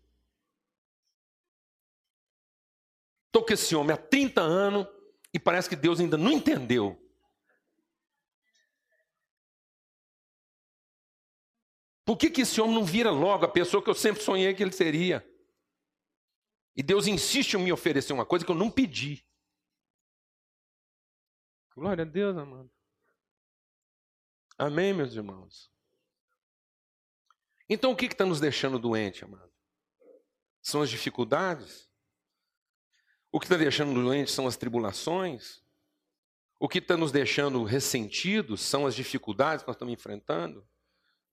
Estou 3.28 3.46
com 3.46 3.54
esse 3.54 3.76
homem 3.76 3.94
há 3.94 3.98
30 3.98 4.42
anos 4.42 4.88
e 5.34 5.40
parece 5.40 5.70
que 5.70 5.76
Deus 5.76 6.00
ainda 6.00 6.18
não 6.18 6.32
entendeu 6.32 7.00
Por 12.08 12.16
que, 12.16 12.30
que 12.30 12.44
esse 12.44 12.62
homem 12.62 12.74
não 12.74 12.86
vira 12.86 13.12
logo 13.12 13.44
a 13.44 13.50
pessoa 13.50 13.84
que 13.84 13.90
eu 13.90 13.94
sempre 13.94 14.24
sonhei 14.24 14.54
que 14.54 14.64
ele 14.64 14.72
seria? 14.72 15.30
E 16.78 16.84
Deus 16.84 17.08
insiste 17.08 17.56
em 17.56 17.64
me 17.64 17.74
oferecer 17.74 18.14
uma 18.14 18.26
coisa 18.26 18.46
que 18.46 18.52
eu 18.52 18.56
não 18.56 18.70
pedi. 18.70 19.26
Glória 21.76 22.04
a 22.04 22.08
Deus, 22.08 22.38
amado. 22.38 22.72
Amém, 24.60 24.94
meus 24.94 25.16
irmãos? 25.16 25.72
Então, 27.68 27.92
o 27.92 27.96
que 27.96 28.06
está 28.06 28.26
nos 28.26 28.40
deixando 28.40 28.78
doente, 28.78 29.26
amado? 29.26 29.52
São 30.62 30.84
as 30.84 30.90
dificuldades? 30.92 31.90
O 33.32 33.40
que 33.40 33.48
está 33.48 33.58
deixando 33.58 33.94
doente 33.96 34.30
são 34.30 34.46
as 34.46 34.56
tribulações? 34.56 35.64
O 36.60 36.70
que 36.70 36.78
está 36.78 36.96
nos 36.96 37.12
deixando 37.12 37.64
ressentidos 37.64 38.62
são 38.62 38.86
as 38.86 38.94
dificuldades 38.94 39.64
que 39.64 39.68
nós 39.68 39.76
estamos 39.76 39.94
enfrentando? 39.94 40.68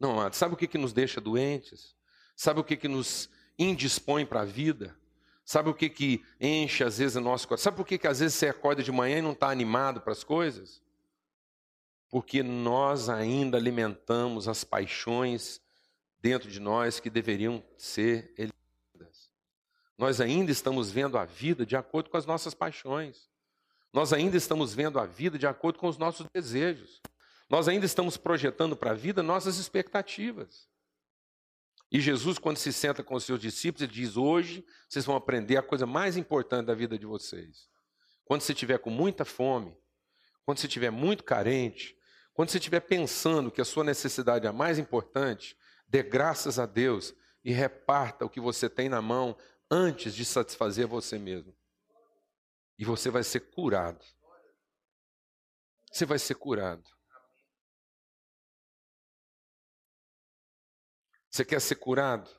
Não, 0.01 0.13
amado, 0.13 0.35
sabe 0.35 0.55
o 0.55 0.57
que, 0.57 0.67
que 0.67 0.79
nos 0.79 0.95
deixa 0.95 1.21
doentes? 1.21 1.95
Sabe 2.35 2.61
o 2.61 2.65
que, 2.65 2.77
que 2.79 2.89
nos 2.89 3.29
indispõe 3.59 4.25
para 4.25 4.41
a 4.41 4.47
vida? 4.47 4.99
Sabe 5.45 5.69
o 5.69 5.75
que, 5.75 5.91
que 5.91 6.25
enche 6.41 6.83
às 6.83 6.99
vezes 6.99 7.17
o 7.17 7.21
nosso 7.21 7.47
coração? 7.47 7.65
Sabe 7.65 7.77
por 7.77 7.87
que, 7.87 7.99
que 7.99 8.07
às 8.07 8.21
vezes 8.21 8.35
você 8.35 8.49
acorda 8.49 8.83
de 8.83 8.91
manhã 8.91 9.19
e 9.19 9.23
não 9.23 9.33
está 9.33 9.51
animado 9.51 10.01
para 10.01 10.13
as 10.13 10.25
coisas? 10.25 10.83
Porque 12.09 12.43
nós 12.43 13.09
ainda 13.09 13.59
alimentamos 13.59 14.49
as 14.49 14.65
paixões 14.65 15.61
dentro 16.19 16.51
de 16.51 16.61
nós 16.61 16.99
que 16.99 17.11
deveriam 17.11 17.63
ser 17.77 18.33
eliminadas. 18.39 19.31
Nós 19.99 20.21
ainda 20.21 20.51
estamos 20.51 20.91
vendo 20.91 21.19
a 21.19 21.27
vida 21.27 21.67
de 21.67 21.77
acordo 21.77 22.09
com 22.09 22.17
as 22.17 22.25
nossas 22.25 22.55
paixões. 22.55 23.29
Nós 23.93 24.13
ainda 24.13 24.37
estamos 24.37 24.73
vendo 24.73 24.99
a 24.99 25.05
vida 25.05 25.39
de 25.39 25.47
acordo 25.47 25.79
com 25.79 25.89
os 25.89 25.99
nossos 25.99 26.27
desejos. 26.33 27.03
Nós 27.51 27.69
ainda 27.69 27.85
estamos 27.85 28.17
projetando 28.17 28.75
para 28.75 28.93
a 28.93 28.95
vida 28.95 29.23
nossas 29.23 29.59
expectativas. 29.59 30.69
E 31.95 32.01
Jesus, 32.01 32.41
quando 32.41 32.57
se 32.57 32.73
senta 32.73 33.05
com 33.05 33.15
os 33.15 33.23
seus 33.23 33.39
discípulos, 33.39 33.83
ele 33.83 33.93
diz: 33.93 34.17
Hoje 34.17 34.67
vocês 34.89 35.05
vão 35.05 35.15
aprender 35.15 35.57
a 35.57 35.63
coisa 35.63 35.87
mais 35.87 36.17
importante 36.17 36.67
da 36.67 36.75
vida 36.75 36.99
de 36.99 37.07
vocês. 37.07 37.69
Quando 38.25 38.41
você 38.41 38.53
estiver 38.53 38.79
com 38.81 38.91
muita 38.91 39.25
fome, 39.25 39.79
quando 40.45 40.59
você 40.59 40.67
estiver 40.67 40.91
muito 40.91 41.23
carente, 41.23 41.97
quando 42.33 42.49
você 42.49 42.59
estiver 42.59 42.81
pensando 42.81 43.49
que 43.49 43.61
a 43.61 43.65
sua 43.65 43.85
necessidade 43.85 44.45
é 44.45 44.49
a 44.49 44.53
mais 44.53 44.77
importante, 44.77 45.57
dê 45.87 46.03
graças 46.03 46.59
a 46.59 46.67
Deus 46.67 47.15
e 47.45 47.53
reparta 47.53 48.25
o 48.25 48.29
que 48.29 48.41
você 48.41 48.69
tem 48.69 48.89
na 48.89 49.01
mão 49.01 49.39
antes 49.71 50.17
de 50.17 50.25
satisfazer 50.25 50.89
você 50.89 51.17
mesmo. 51.17 51.55
E 52.77 52.85
você 52.85 53.09
vai 53.09 53.23
ser 53.23 53.39
curado. 53.39 54.05
Você 55.93 56.05
vai 56.05 56.19
ser 56.19 56.35
curado. 56.35 56.91
Você 61.35 61.45
quer 61.45 61.61
ser 61.61 61.75
curado? 61.75 62.31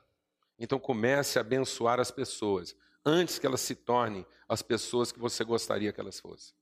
Então 0.58 0.78
comece 0.80 1.36
a 1.36 1.42
abençoar 1.42 2.00
as 2.00 2.10
pessoas 2.10 2.74
antes 3.04 3.38
que 3.38 3.44
elas 3.44 3.60
se 3.60 3.74
tornem 3.74 4.24
as 4.48 4.62
pessoas 4.62 5.12
que 5.12 5.18
você 5.18 5.44
gostaria 5.44 5.92
que 5.92 6.00
elas 6.00 6.18
fossem. 6.18 6.56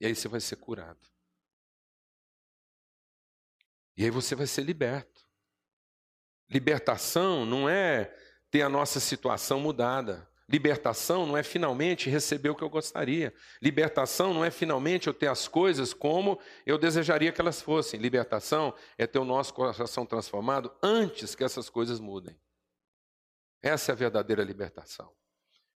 E 0.00 0.06
aí 0.06 0.12
você 0.12 0.26
vai 0.26 0.40
ser 0.40 0.56
curado. 0.56 1.08
E 3.96 4.02
aí 4.02 4.10
você 4.10 4.34
vai 4.34 4.48
ser 4.48 4.62
liberto. 4.62 5.24
Libertação 6.50 7.46
não 7.46 7.68
é 7.68 8.06
ter 8.50 8.62
a 8.62 8.68
nossa 8.68 8.98
situação 8.98 9.60
mudada. 9.60 10.28
Libertação 10.52 11.24
não 11.24 11.34
é 11.34 11.42
finalmente 11.42 12.10
receber 12.10 12.50
o 12.50 12.54
que 12.54 12.62
eu 12.62 12.68
gostaria. 12.68 13.32
Libertação 13.62 14.34
não 14.34 14.44
é 14.44 14.50
finalmente 14.50 15.06
eu 15.06 15.14
ter 15.14 15.28
as 15.28 15.48
coisas 15.48 15.94
como 15.94 16.38
eu 16.66 16.76
desejaria 16.76 17.32
que 17.32 17.40
elas 17.40 17.62
fossem. 17.62 17.98
Libertação 17.98 18.74
é 18.98 19.06
ter 19.06 19.18
o 19.18 19.24
nosso 19.24 19.54
coração 19.54 20.04
transformado 20.04 20.70
antes 20.82 21.34
que 21.34 21.42
essas 21.42 21.70
coisas 21.70 21.98
mudem. 21.98 22.38
Essa 23.62 23.92
é 23.92 23.94
a 23.94 23.96
verdadeira 23.96 24.44
libertação. 24.44 25.10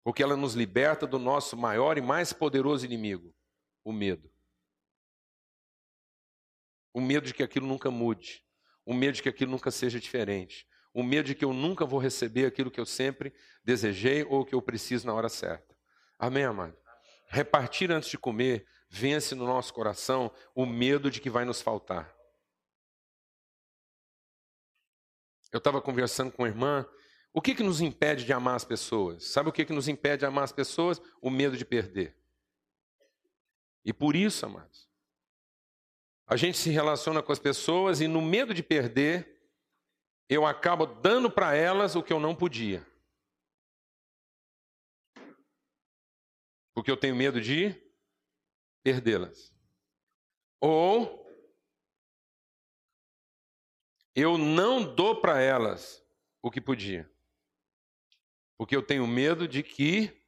Porque 0.05 0.23
ela 0.23 0.37
nos 0.37 0.53
liberta 0.53 1.07
do 1.07 1.19
nosso 1.19 1.57
maior 1.57 1.97
e 1.97 2.03
mais 2.03 2.35
poderoso 2.35 2.85
inimigo, 2.85 3.35
o 3.83 3.93
medo. 3.95 4.31
O 6.93 7.01
medo 7.01 7.27
de 7.27 7.33
que 7.33 7.43
aquilo 7.43 7.67
nunca 7.67 7.91
mude. 7.91 8.45
O 8.85 8.93
medo 8.93 9.15
de 9.15 9.23
que 9.23 9.29
aquilo 9.31 9.53
nunca 9.53 9.71
seja 9.71 9.99
diferente 9.99 10.69
o 10.97 11.03
medo 11.03 11.27
de 11.27 11.35
que 11.35 11.45
eu 11.45 11.53
nunca 11.53 11.85
vou 11.85 12.01
receber 12.01 12.47
aquilo 12.47 12.71
que 12.71 12.81
eu 12.81 12.87
sempre 12.87 13.35
desejei 13.63 14.25
ou 14.25 14.47
que 14.47 14.55
eu 14.55 14.63
preciso 14.63 15.07
na 15.07 15.13
hora 15.13 15.29
certa. 15.29 15.77
Amém, 16.19 16.43
amado? 16.43 16.75
Repartir 17.29 17.93
antes 17.93 18.09
de 18.09 18.17
comer 18.17 18.67
vence 18.89 19.35
no 19.35 19.45
nosso 19.45 19.75
coração 19.75 20.33
o 20.55 20.65
medo 20.65 21.11
de 21.11 21.21
que 21.21 21.29
vai 21.29 21.45
nos 21.45 21.61
faltar. 21.61 22.17
Eu 25.53 25.59
estava 25.59 25.83
conversando 25.83 26.33
com 26.33 26.45
uma 26.45 26.49
irmã. 26.49 26.89
O 27.31 27.43
que, 27.43 27.55
que 27.55 27.63
nos 27.63 27.83
impede 27.83 28.25
de 28.25 28.33
amar 28.33 28.57
as 28.57 28.65
pessoas? 28.65 29.25
Sabe 29.25 29.51
o 29.51 29.53
que, 29.53 29.67
que 29.67 29.75
nos 29.75 29.89
impede 29.89 30.21
de 30.21 30.25
amar 30.27 30.45
as 30.45 30.53
pessoas? 30.53 30.99
O 31.21 31.29
medo 31.29 31.59
de 31.59 31.67
perder. 31.67 32.17
E 33.85 33.93
por 33.93 34.17
isso, 34.17 34.47
amados, 34.47 34.89
a 36.27 36.37
gente 36.37 36.57
se 36.57 36.71
relaciona 36.71 37.23
com 37.23 37.33
as 37.33 37.39
pessoas 37.39 38.01
e 38.01 38.09
no 38.09 38.23
medo 38.23 38.55
de 38.55 38.63
perder, 38.63 39.36
eu 40.29 40.45
acabo 40.45 40.87
dando 40.87 41.31
para 41.31 41.55
elas 41.55 41.95
o 41.95 42.03
que 42.03 42.13
eu 42.13 42.21
não 42.21 42.35
podia. 42.35 42.87
Porque 46.75 46.91
eu 46.91 46.97
tenho 46.97 47.17
medo 47.17 47.41
de 47.41 47.75
perdê-las. 48.83 49.55
Ou 50.61 51.27
eu 54.15 54.37
não 54.37 54.95
dou 54.95 55.21
para 55.21 55.41
elas 55.41 56.05
o 56.43 56.51
que 56.51 56.61
podia. 56.61 57.11
Porque 58.59 58.75
eu 58.75 58.83
tenho 58.83 59.07
medo 59.07 59.47
de 59.47 59.63
que 59.63 60.27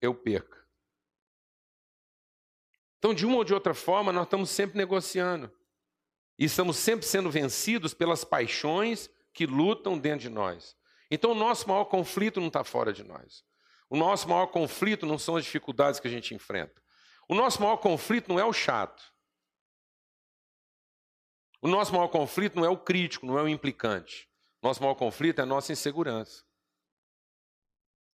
eu 0.00 0.14
perca. 0.14 0.66
Então, 2.98 3.14
de 3.14 3.26
uma 3.26 3.36
ou 3.36 3.44
de 3.44 3.54
outra 3.54 3.74
forma, 3.74 4.12
nós 4.12 4.24
estamos 4.24 4.50
sempre 4.50 4.76
negociando. 4.76 5.54
E 6.38 6.44
estamos 6.44 6.76
sempre 6.76 7.06
sendo 7.06 7.30
vencidos 7.30 7.94
pelas 7.94 8.24
paixões 8.24 9.10
que 9.32 9.46
lutam 9.46 9.98
dentro 9.98 10.20
de 10.20 10.28
nós. 10.28 10.76
Então, 11.10 11.32
o 11.32 11.34
nosso 11.34 11.68
maior 11.68 11.84
conflito 11.84 12.40
não 12.40 12.48
está 12.48 12.64
fora 12.64 12.92
de 12.92 13.04
nós. 13.04 13.44
O 13.88 13.96
nosso 13.96 14.28
maior 14.28 14.46
conflito 14.46 15.06
não 15.06 15.18
são 15.18 15.36
as 15.36 15.44
dificuldades 15.44 16.00
que 16.00 16.08
a 16.08 16.10
gente 16.10 16.34
enfrenta. 16.34 16.82
O 17.28 17.34
nosso 17.34 17.60
maior 17.60 17.76
conflito 17.76 18.28
não 18.28 18.38
é 18.38 18.44
o 18.44 18.52
chato. 18.52 19.14
O 21.60 21.68
nosso 21.68 21.92
maior 21.92 22.08
conflito 22.08 22.56
não 22.56 22.64
é 22.64 22.68
o 22.68 22.78
crítico, 22.78 23.26
não 23.26 23.38
é 23.38 23.42
o 23.42 23.48
implicante. 23.48 24.28
O 24.62 24.66
nosso 24.66 24.82
maior 24.82 24.94
conflito 24.94 25.38
é 25.38 25.42
a 25.42 25.46
nossa 25.46 25.72
insegurança. 25.72 26.44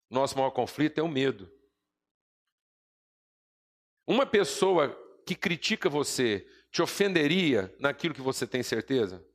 O 0.10 0.16
nosso 0.16 0.36
maior 0.38 0.52
conflito 0.52 1.00
é 1.00 1.02
o 1.04 1.08
medo. 1.08 1.52
Uma 4.06 4.26
pessoa 4.26 4.90
que 5.26 5.36
critica 5.36 5.90
você 5.90 6.46
te 6.72 6.82
ofenderia 6.82 7.74
naquilo 7.80 8.14
que 8.16 8.22
você 8.22 8.48
tem 8.48 8.64
certeza? 8.64 9.26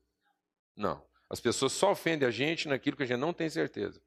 Não. 0.74 1.06
As 1.28 1.40
pessoas 1.40 1.72
só 1.72 1.92
ofendem 1.92 2.26
a 2.26 2.30
gente 2.30 2.68
naquilo 2.68 2.96
que 2.96 3.02
a 3.02 3.06
gente 3.06 3.18
não 3.18 3.32
tem 3.32 3.50
certeza. 3.50 4.00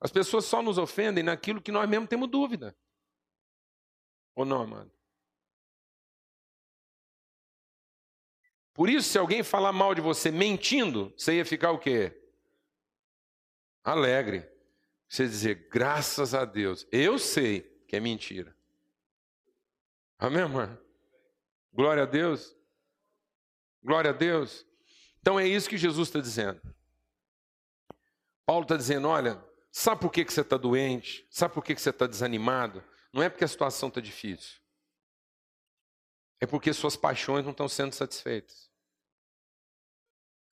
As 0.00 0.10
pessoas 0.10 0.44
só 0.44 0.60
nos 0.60 0.76
ofendem 0.76 1.24
naquilo 1.24 1.62
que 1.62 1.72
nós 1.72 1.88
mesmos 1.88 2.08
temos 2.08 2.28
dúvida. 2.28 2.76
Ou 4.34 4.44
não, 4.44 4.62
amado? 4.62 4.92
Por 8.74 8.90
isso, 8.90 9.08
se 9.08 9.18
alguém 9.18 9.42
falar 9.42 9.72
mal 9.72 9.94
de 9.94 10.02
você 10.02 10.30
mentindo, 10.30 11.14
você 11.16 11.36
ia 11.36 11.46
ficar 11.46 11.70
o 11.70 11.78
quê? 11.78 12.14
Alegre. 13.82 14.46
Você 15.08 15.24
dizer, 15.24 15.68
graças 15.70 16.34
a 16.34 16.44
Deus, 16.44 16.86
eu 16.92 17.18
sei 17.18 17.62
que 17.88 17.96
é 17.96 18.00
mentira. 18.00 18.55
Amém, 20.18 20.40
irmã? 20.40 20.78
Glória 21.72 22.04
a 22.04 22.06
Deus. 22.06 22.56
Glória 23.82 24.10
a 24.10 24.14
Deus. 24.14 24.66
Então 25.20 25.38
é 25.38 25.46
isso 25.46 25.68
que 25.68 25.76
Jesus 25.76 26.08
está 26.08 26.20
dizendo. 26.20 26.60
Paulo 28.46 28.62
está 28.62 28.76
dizendo: 28.76 29.08
olha, 29.08 29.44
sabe 29.70 30.00
por 30.00 30.10
que, 30.10 30.24
que 30.24 30.32
você 30.32 30.40
está 30.40 30.56
doente? 30.56 31.26
Sabe 31.30 31.52
por 31.52 31.62
que, 31.62 31.74
que 31.74 31.80
você 31.80 31.90
está 31.90 32.06
desanimado? 32.06 32.82
Não 33.12 33.22
é 33.22 33.28
porque 33.28 33.44
a 33.44 33.48
situação 33.48 33.88
está 33.88 34.00
difícil. 34.00 34.60
É 36.40 36.46
porque 36.46 36.72
suas 36.72 36.96
paixões 36.96 37.44
não 37.44 37.52
estão 37.52 37.68
sendo 37.68 37.94
satisfeitas. 37.94 38.70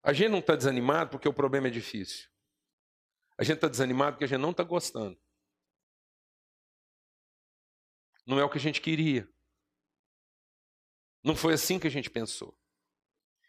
A 0.01 0.11
gente 0.11 0.29
não 0.29 0.39
está 0.39 0.55
desanimado 0.55 1.11
porque 1.11 1.27
o 1.27 1.33
problema 1.33 1.67
é 1.67 1.71
difícil. 1.71 2.29
A 3.37 3.43
gente 3.43 3.55
está 3.55 3.67
desanimado 3.67 4.13
porque 4.13 4.25
a 4.25 4.27
gente 4.27 4.41
não 4.41 4.51
está 4.51 4.63
gostando. 4.63 5.19
Não 8.25 8.39
é 8.39 8.43
o 8.43 8.49
que 8.49 8.57
a 8.57 8.61
gente 8.61 8.81
queria. 8.81 9.32
Não 11.23 11.35
foi 11.35 11.53
assim 11.53 11.79
que 11.79 11.87
a 11.87 11.91
gente 11.91 12.09
pensou. 12.09 12.57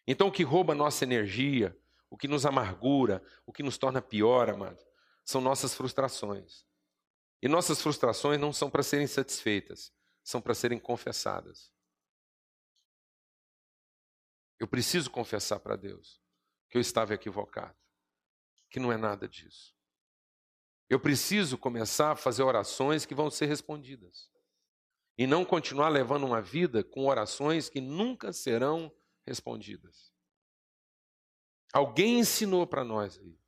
Então, 0.06 0.28
o 0.28 0.32
que 0.32 0.44
rouba 0.44 0.72
a 0.72 0.76
nossa 0.76 1.04
energia, 1.04 1.76
o 2.08 2.16
que 2.16 2.28
nos 2.28 2.46
amargura, 2.46 3.22
o 3.44 3.52
que 3.52 3.62
nos 3.62 3.76
torna 3.76 4.00
pior, 4.00 4.48
amado, 4.48 4.84
são 5.24 5.40
nossas 5.40 5.74
frustrações. 5.74 6.64
E 7.42 7.48
nossas 7.48 7.82
frustrações 7.82 8.38
não 8.38 8.52
são 8.52 8.70
para 8.70 8.82
serem 8.82 9.06
satisfeitas, 9.06 9.92
são 10.22 10.40
para 10.40 10.54
serem 10.54 10.78
confessadas. 10.78 11.72
Eu 14.58 14.68
preciso 14.68 15.10
confessar 15.10 15.58
para 15.58 15.76
Deus 15.76 16.22
que 16.70 16.76
eu 16.76 16.80
estava 16.80 17.12
equivocado, 17.12 17.76
que 18.70 18.78
não 18.78 18.92
é 18.92 18.96
nada 18.96 19.28
disso. 19.28 19.74
Eu 20.88 21.00
preciso 21.00 21.58
começar 21.58 22.12
a 22.12 22.16
fazer 22.16 22.42
orações 22.42 23.04
que 23.04 23.14
vão 23.14 23.30
ser 23.30 23.46
respondidas 23.46 24.30
e 25.16 25.26
não 25.26 25.44
continuar 25.44 25.88
levando 25.88 26.24
uma 26.26 26.42
vida 26.42 26.82
com 26.82 27.06
orações 27.06 27.68
que 27.68 27.80
nunca 27.80 28.32
serão 28.32 28.92
respondidas. 29.24 30.12
Alguém 31.72 32.18
ensinou 32.20 32.66
para 32.66 32.84
nós 32.84 33.18
aí 33.18 33.38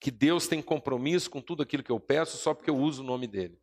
que 0.00 0.10
Deus 0.10 0.46
tem 0.46 0.60
compromisso 0.60 1.30
com 1.30 1.40
tudo 1.40 1.62
aquilo 1.62 1.82
que 1.82 1.92
eu 1.92 1.98
peço 1.98 2.36
só 2.36 2.52
porque 2.52 2.68
eu 2.68 2.76
uso 2.76 3.02
o 3.02 3.06
nome 3.06 3.26
dele. 3.26 3.58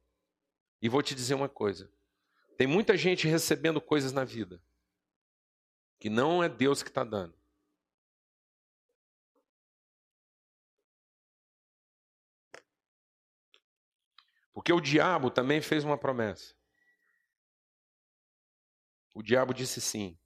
E 0.82 0.90
vou 0.90 1.04
te 1.04 1.14
dizer 1.14 1.36
uma 1.36 1.50
coisa: 1.50 1.92
Tem 2.58 2.66
muita 2.66 2.98
gente 2.98 3.28
recebendo 3.28 3.80
coisas 3.80 4.12
na 4.12 4.24
vida 4.24 4.62
que 6.00 6.10
não 6.10 6.44
é 6.44 6.50
Deus 6.50 6.82
que 6.82 6.90
está 6.90 7.04
dando. 7.04 7.36
Porque 14.52 14.74
o 14.74 14.82
diabo 14.82 15.30
também 15.30 15.62
fez 15.62 15.84
uma 15.84 15.98
promessa. 15.98 16.56
O 19.13 19.21
diabo 19.21 19.54
disse 19.54 19.82
sim: 19.82 20.17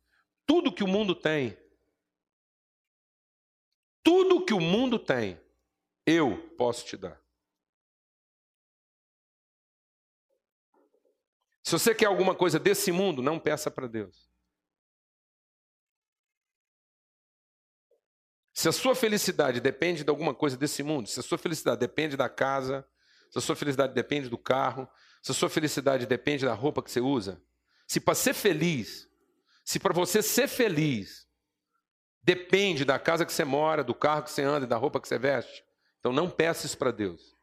tudo 0.45 0.73
que 0.73 0.83
o 0.83 0.87
mundo 0.87 1.15
tem, 1.15 1.57
tudo 4.03 4.45
que 4.45 4.53
o 4.53 4.61
mundo 4.61 4.99
tem, 4.99 5.41
eu 6.05 6.49
posso 6.55 6.85
te 6.85 6.95
dar. 6.95 7.19
Se 11.63 11.71
você 11.71 11.95
quer 11.95 12.05
alguma 12.05 12.35
coisa 12.35 12.59
desse 12.59 12.91
mundo, 12.91 13.23
não 13.23 13.39
peça 13.39 13.71
para 13.71 13.87
Deus. 13.87 14.29
Se 18.53 18.69
a 18.69 18.71
sua 18.71 18.95
felicidade 18.95 19.59
depende 19.59 20.03
de 20.03 20.09
alguma 20.09 20.33
coisa 20.33 20.55
desse 20.55 20.83
mundo, 20.83 21.09
se 21.09 21.19
a 21.19 21.23
sua 21.23 21.39
felicidade 21.39 21.79
depende 21.79 22.15
da 22.15 22.29
casa, 22.29 22.87
se 23.31 23.39
a 23.39 23.41
sua 23.41 23.55
felicidade 23.55 23.93
depende 23.93 24.29
do 24.29 24.37
carro, 24.37 24.87
se 25.21 25.31
a 25.31 25.33
sua 25.33 25.49
felicidade 25.49 26.05
depende 26.05 26.45
da 26.45 26.53
roupa 26.53 26.83
que 26.83 26.91
você 26.91 27.01
usa, 27.01 27.43
se 27.87 27.99
para 27.99 28.15
ser 28.15 28.33
feliz, 28.33 29.07
se 29.63 29.79
para 29.79 29.93
você 29.93 30.21
ser 30.21 30.47
feliz, 30.47 31.27
depende 32.21 32.83
da 32.83 32.97
casa 32.97 33.25
que 33.25 33.33
você 33.33 33.45
mora, 33.45 33.83
do 33.83 33.93
carro 33.93 34.23
que 34.23 34.31
você 34.31 34.43
anda 34.43 34.65
e 34.65 34.69
da 34.69 34.77
roupa 34.77 34.99
que 34.99 35.07
você 35.07 35.17
veste, 35.17 35.63
então 35.99 36.11
não 36.11 36.29
peça 36.29 36.65
isso 36.65 36.77
para 36.77 36.91
Deus. 36.91 37.35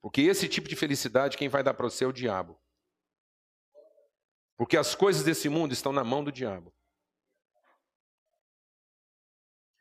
Porque 0.00 0.22
esse 0.22 0.48
tipo 0.48 0.68
de 0.68 0.74
felicidade 0.74 1.36
quem 1.36 1.48
vai 1.48 1.62
dar 1.62 1.74
para 1.74 1.88
você 1.88 2.04
é 2.04 2.08
o 2.08 2.12
diabo. 2.12 2.58
Porque 4.56 4.76
as 4.76 4.94
coisas 4.94 5.22
desse 5.22 5.48
mundo 5.48 5.72
estão 5.72 5.92
na 5.92 6.04
mão 6.04 6.22
do 6.22 6.32
diabo. 6.32 6.74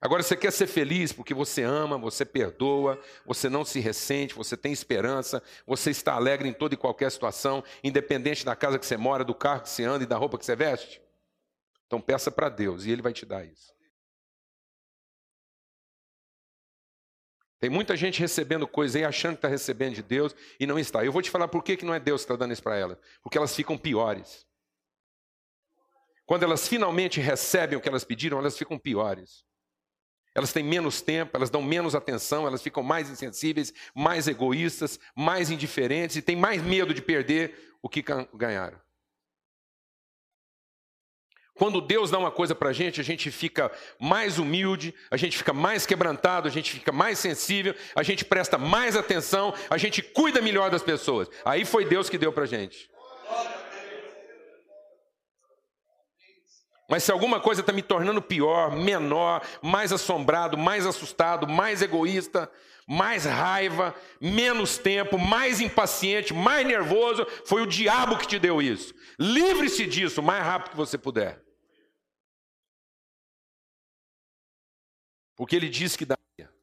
Agora 0.01 0.23
você 0.23 0.35
quer 0.35 0.51
ser 0.51 0.65
feliz 0.65 1.13
porque 1.13 1.31
você 1.31 1.61
ama, 1.61 1.95
você 1.95 2.25
perdoa, 2.25 2.99
você 3.23 3.47
não 3.47 3.63
se 3.63 3.79
ressente, 3.79 4.33
você 4.33 4.57
tem 4.57 4.73
esperança, 4.73 5.43
você 5.65 5.91
está 5.91 6.15
alegre 6.15 6.49
em 6.49 6.53
toda 6.53 6.73
e 6.73 6.77
qualquer 6.77 7.11
situação, 7.11 7.63
independente 7.83 8.43
da 8.43 8.55
casa 8.55 8.79
que 8.79 8.85
você 8.85 8.97
mora, 8.97 9.23
do 9.23 9.35
carro 9.35 9.61
que 9.61 9.69
você 9.69 9.83
anda 9.83 10.03
e 10.03 10.07
da 10.07 10.17
roupa 10.17 10.39
que 10.39 10.45
você 10.45 10.55
veste? 10.55 10.99
Então 11.85 12.01
peça 12.01 12.31
para 12.31 12.49
Deus 12.49 12.83
e 12.85 12.89
Ele 12.89 13.01
vai 13.03 13.13
te 13.13 13.27
dar 13.27 13.45
isso. 13.45 13.71
Tem 17.59 17.69
muita 17.69 17.95
gente 17.95 18.19
recebendo 18.19 18.67
coisa 18.67 18.97
aí 18.97 19.05
achando 19.05 19.33
que 19.33 19.37
está 19.37 19.47
recebendo 19.47 19.93
de 19.93 20.01
Deus 20.01 20.35
e 20.59 20.65
não 20.65 20.79
está. 20.79 21.05
Eu 21.05 21.11
vou 21.11 21.21
te 21.21 21.29
falar 21.29 21.47
por 21.47 21.63
que, 21.63 21.77
que 21.77 21.85
não 21.85 21.93
é 21.93 21.99
Deus 21.99 22.21
que 22.21 22.25
está 22.25 22.35
dando 22.35 22.53
isso 22.53 22.63
para 22.63 22.75
elas. 22.75 22.97
Porque 23.21 23.37
elas 23.37 23.55
ficam 23.55 23.77
piores. 23.77 24.47
Quando 26.25 26.41
elas 26.41 26.67
finalmente 26.67 27.19
recebem 27.19 27.77
o 27.77 27.81
que 27.81 27.87
elas 27.87 28.03
pediram, 28.03 28.39
elas 28.39 28.57
ficam 28.57 28.79
piores. 28.79 29.45
Elas 30.33 30.53
têm 30.53 30.63
menos 30.63 31.01
tempo, 31.01 31.35
elas 31.35 31.49
dão 31.49 31.61
menos 31.61 31.93
atenção, 31.93 32.47
elas 32.47 32.61
ficam 32.61 32.81
mais 32.81 33.09
insensíveis, 33.09 33.73
mais 33.93 34.27
egoístas, 34.27 34.99
mais 35.15 35.49
indiferentes 35.49 36.15
e 36.15 36.21
têm 36.21 36.35
mais 36.35 36.61
medo 36.61 36.93
de 36.93 37.01
perder 37.01 37.75
o 37.81 37.89
que 37.89 38.03
ganharam. 38.33 38.79
Quando 41.53 41.81
Deus 41.81 42.09
dá 42.09 42.17
uma 42.17 42.31
coisa 42.31 42.55
para 42.55 42.69
a 42.69 42.73
gente, 42.73 42.99
a 42.99 43.03
gente 43.03 43.29
fica 43.29 43.71
mais 43.99 44.39
humilde, 44.39 44.95
a 45.11 45.17
gente 45.17 45.37
fica 45.37 45.53
mais 45.53 45.85
quebrantado, 45.85 46.47
a 46.47 46.51
gente 46.51 46.71
fica 46.71 46.91
mais 46.91 47.19
sensível, 47.19 47.75
a 47.93 48.01
gente 48.01 48.25
presta 48.25 48.57
mais 48.57 48.95
atenção, 48.95 49.53
a 49.69 49.77
gente 49.77 50.01
cuida 50.01 50.41
melhor 50.41 50.71
das 50.71 50.81
pessoas. 50.81 51.29
Aí 51.45 51.63
foi 51.65 51.85
Deus 51.85 52.09
que 52.09 52.17
deu 52.17 52.33
para 52.33 52.45
a 52.45 52.47
gente. 52.47 52.89
Mas 56.91 57.05
se 57.05 57.11
alguma 57.13 57.39
coisa 57.39 57.61
está 57.61 57.71
me 57.71 57.81
tornando 57.81 58.21
pior, 58.21 58.75
menor, 58.75 59.41
mais 59.61 59.93
assombrado, 59.93 60.57
mais 60.57 60.85
assustado, 60.85 61.47
mais 61.47 61.81
egoísta, 61.81 62.51
mais 62.85 63.23
raiva, 63.23 63.95
menos 64.19 64.77
tempo, 64.77 65.17
mais 65.17 65.61
impaciente, 65.61 66.33
mais 66.33 66.67
nervoso, 66.67 67.25
foi 67.45 67.61
o 67.61 67.65
diabo 67.65 68.17
que 68.17 68.27
te 68.27 68.37
deu 68.37 68.61
isso. 68.61 68.93
Livre-se 69.17 69.87
disso 69.87 70.19
o 70.19 70.23
mais 70.23 70.43
rápido 70.43 70.71
que 70.71 70.75
você 70.75 70.97
puder. 70.97 71.41
Porque 75.37 75.55
ele 75.55 75.69
disse 75.69 75.97
que 75.97 76.05
daria. 76.05 76.53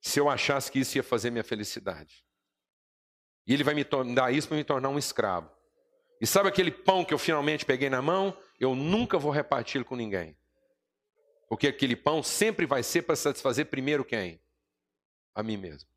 Se 0.00 0.18
eu 0.18 0.30
achasse 0.30 0.72
que 0.72 0.78
isso 0.78 0.96
ia 0.96 1.04
fazer 1.04 1.30
minha 1.30 1.44
felicidade. 1.44 2.24
E 3.46 3.52
ele 3.52 3.62
vai 3.62 3.74
me 3.74 3.84
dar 4.14 4.32
isso 4.32 4.48
para 4.48 4.56
me 4.56 4.64
tornar 4.64 4.88
um 4.88 4.98
escravo. 4.98 5.57
E 6.20 6.26
sabe 6.26 6.48
aquele 6.48 6.70
pão 6.70 7.04
que 7.04 7.14
eu 7.14 7.18
finalmente 7.18 7.64
peguei 7.64 7.88
na 7.88 8.02
mão? 8.02 8.36
Eu 8.58 8.74
nunca 8.74 9.18
vou 9.18 9.30
repartir 9.30 9.84
com 9.84 9.94
ninguém. 9.94 10.36
Porque 11.48 11.68
aquele 11.68 11.96
pão 11.96 12.22
sempre 12.22 12.66
vai 12.66 12.82
ser 12.82 13.02
para 13.02 13.16
satisfazer 13.16 13.66
primeiro 13.66 14.04
quem? 14.04 14.40
A 15.34 15.42
mim 15.42 15.56
mesmo. 15.56 15.88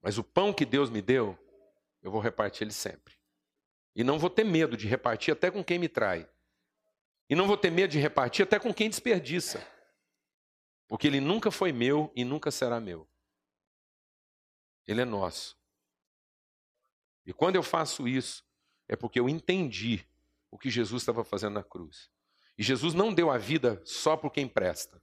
Mas 0.00 0.18
o 0.18 0.24
pão 0.24 0.52
que 0.52 0.64
Deus 0.64 0.90
me 0.90 1.02
deu, 1.02 1.36
eu 2.02 2.10
vou 2.10 2.20
repartir 2.20 2.62
ele 2.62 2.72
sempre. 2.72 3.14
E 3.96 4.04
não 4.04 4.18
vou 4.18 4.30
ter 4.30 4.44
medo 4.44 4.76
de 4.76 4.86
repartir 4.86 5.32
até 5.32 5.50
com 5.50 5.64
quem 5.64 5.78
me 5.78 5.88
trai. 5.88 6.28
E 7.28 7.34
não 7.34 7.46
vou 7.46 7.56
ter 7.56 7.70
medo 7.70 7.90
de 7.90 7.98
repartir 7.98 8.44
até 8.44 8.58
com 8.60 8.72
quem 8.72 8.88
desperdiça. 8.88 9.66
Porque 10.86 11.06
ele 11.06 11.20
nunca 11.20 11.50
foi 11.50 11.72
meu 11.72 12.12
e 12.14 12.24
nunca 12.24 12.50
será 12.50 12.80
meu. 12.80 13.08
Ele 14.86 15.02
é 15.02 15.04
nosso. 15.04 15.57
E 17.28 17.32
quando 17.34 17.56
eu 17.56 17.62
faço 17.62 18.08
isso, 18.08 18.42
é 18.88 18.96
porque 18.96 19.20
eu 19.20 19.28
entendi 19.28 20.02
o 20.50 20.56
que 20.56 20.70
Jesus 20.70 21.02
estava 21.02 21.22
fazendo 21.22 21.52
na 21.52 21.62
cruz. 21.62 22.08
E 22.56 22.62
Jesus 22.62 22.94
não 22.94 23.12
deu 23.12 23.30
a 23.30 23.36
vida 23.36 23.82
só 23.84 24.16
por 24.16 24.32
quem 24.32 24.48
presta. 24.48 24.98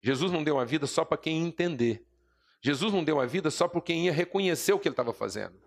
Jesus 0.00 0.32
não 0.32 0.42
deu 0.42 0.58
a 0.58 0.64
vida 0.64 0.86
só 0.86 1.04
para 1.04 1.18
quem 1.18 1.46
entender. 1.46 2.02
Jesus 2.62 2.94
não 2.94 3.04
deu 3.04 3.20
a 3.20 3.26
vida 3.26 3.50
só 3.50 3.68
por 3.68 3.82
quem 3.82 4.06
ia 4.06 4.12
reconhecer 4.12 4.72
o 4.72 4.78
que 4.78 4.88
ele 4.88 4.94
estava 4.94 5.12
fazendo. 5.12 5.60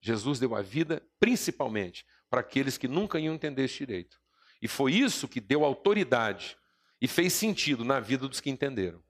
Jesus 0.00 0.38
deu 0.38 0.54
a 0.54 0.62
vida 0.62 1.06
principalmente 1.20 2.06
para 2.30 2.40
aqueles 2.40 2.78
que 2.78 2.88
nunca 2.88 3.20
iam 3.20 3.34
entender 3.34 3.64
esse 3.64 3.76
direito. 3.76 4.18
E 4.62 4.66
foi 4.66 4.94
isso 4.94 5.28
que 5.28 5.42
deu 5.42 5.62
autoridade 5.62 6.56
e 7.02 7.06
fez 7.06 7.34
sentido 7.34 7.84
na 7.84 8.00
vida 8.00 8.26
dos 8.26 8.40
que 8.40 8.48
entenderam. 8.48 9.04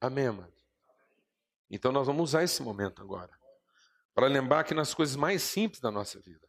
Amém, 0.00 0.28
amados? 0.28 0.54
Então 1.68 1.90
nós 1.90 2.06
vamos 2.06 2.30
usar 2.30 2.44
esse 2.44 2.62
momento 2.62 3.02
agora 3.02 3.39
para 4.20 4.28
lembrar 4.28 4.64
que 4.64 4.74
nas 4.74 4.92
coisas 4.92 5.16
mais 5.16 5.42
simples 5.42 5.80
da 5.80 5.90
nossa 5.90 6.20
vida. 6.20 6.46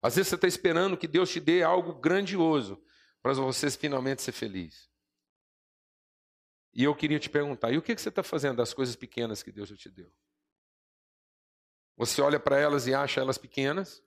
Às 0.00 0.14
vezes 0.14 0.28
você 0.28 0.36
está 0.36 0.46
esperando 0.46 0.96
que 0.96 1.08
Deus 1.08 1.28
te 1.28 1.40
dê 1.40 1.60
algo 1.60 1.92
grandioso 1.92 2.80
para 3.20 3.32
você 3.32 3.68
finalmente 3.68 4.22
ser 4.22 4.30
feliz. 4.30 4.88
E 6.72 6.84
eu 6.84 6.94
queria 6.94 7.18
te 7.18 7.28
perguntar: 7.28 7.72
e 7.72 7.78
o 7.78 7.82
que 7.82 7.98
você 7.98 8.10
está 8.10 8.22
fazendo 8.22 8.58
das 8.58 8.72
coisas 8.72 8.94
pequenas 8.94 9.42
que 9.42 9.50
Deus 9.50 9.68
já 9.68 9.76
te 9.76 9.90
deu? 9.90 10.08
Você 11.96 12.22
olha 12.22 12.38
para 12.38 12.60
elas 12.60 12.86
e 12.86 12.94
acha 12.94 13.20
elas 13.20 13.38
pequenas? 13.38 14.00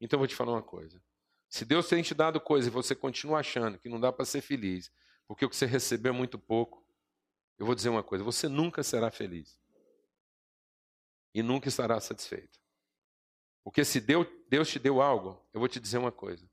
Então 0.00 0.16
eu 0.16 0.22
vou 0.22 0.26
te 0.26 0.34
falar 0.34 0.50
uma 0.50 0.64
coisa. 0.64 1.00
Se 1.48 1.64
Deus 1.64 1.88
tem 1.88 2.02
te 2.02 2.12
dado 2.12 2.40
coisa 2.40 2.66
e 2.66 2.72
você 2.72 2.92
continua 2.92 3.38
achando 3.38 3.78
que 3.78 3.88
não 3.88 4.00
dá 4.00 4.12
para 4.12 4.24
ser 4.24 4.40
feliz, 4.40 4.90
porque 5.28 5.44
o 5.44 5.48
que 5.48 5.54
você 5.54 5.64
recebeu 5.64 6.12
é 6.12 6.16
muito 6.16 6.40
pouco, 6.40 6.84
eu 7.56 7.64
vou 7.64 7.74
dizer 7.76 7.88
uma 7.88 8.02
coisa: 8.02 8.24
você 8.24 8.48
nunca 8.48 8.82
será 8.82 9.12
feliz 9.12 9.64
e 11.36 11.42
nunca 11.42 11.68
estará 11.68 12.00
satisfeito. 12.00 12.58
Porque 13.62 13.84
se 13.84 14.00
Deus, 14.00 14.26
te 14.70 14.78
deu 14.78 15.02
algo, 15.02 15.46
eu 15.52 15.60
vou 15.60 15.68
te 15.68 15.78
dizer 15.78 15.98
uma 15.98 16.10
coisa. 16.10 16.50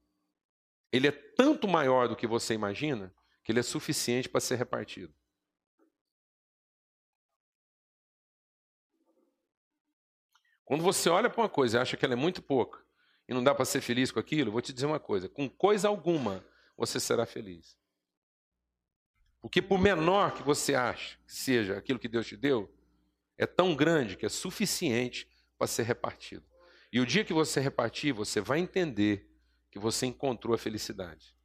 Ele 0.92 1.08
é 1.08 1.12
tanto 1.12 1.70
maior 1.70 2.10
do 2.10 2.18
que 2.18 2.28
você 2.28 2.54
imagina, 2.54 3.16
que 3.46 3.54
ele 3.54 3.62
é 3.62 3.64
suficiente 3.64 4.28
para 4.28 4.42
ser 4.42 4.56
repartido. 4.56 5.16
Quando 10.66 10.84
você 10.84 11.10
olha 11.10 11.30
para 11.30 11.44
uma 11.44 11.50
coisa 11.50 11.78
e 11.78 11.82
acha 11.82 11.96
que 11.96 12.04
ela 12.04 12.14
é 12.14 12.18
muito 12.18 12.42
pouca 12.42 12.86
e 13.26 13.34
não 13.34 13.42
dá 13.42 13.56
para 13.56 13.64
ser 13.64 13.80
feliz 13.80 14.12
com 14.12 14.20
aquilo, 14.20 14.52
vou 14.52 14.62
te 14.62 14.74
dizer 14.74 14.86
uma 14.86 15.00
coisa: 15.00 15.30
com 15.30 15.50
coisa 15.50 15.88
alguma 15.88 16.46
você 16.76 17.00
será 17.00 17.26
feliz. 17.26 17.78
Porque 19.42 19.62
por 19.62 19.80
menor 19.80 20.34
que 20.34 20.44
você 20.44 20.76
ache 20.76 21.18
que 21.26 21.34
seja 21.34 21.78
aquilo 21.78 22.00
que 22.00 22.10
Deus 22.10 22.28
te 22.28 22.36
deu, 22.36 22.70
é 23.38 23.46
tão 23.46 23.76
grande 23.76 24.16
que 24.16 24.26
é 24.26 24.30
suficiente 24.30 25.30
para 25.58 25.68
ser 25.68 25.84
repartido. 25.84 26.46
E 26.92 27.00
o 27.00 27.06
dia 27.06 27.26
que 27.26 27.34
você 27.34 27.60
repartir, 27.60 28.14
você 28.14 28.40
vai 28.40 28.60
entender 28.60 29.30
que 29.72 29.80
você 29.80 30.06
encontrou 30.06 30.54
a 30.54 30.58
felicidade. 30.58 31.36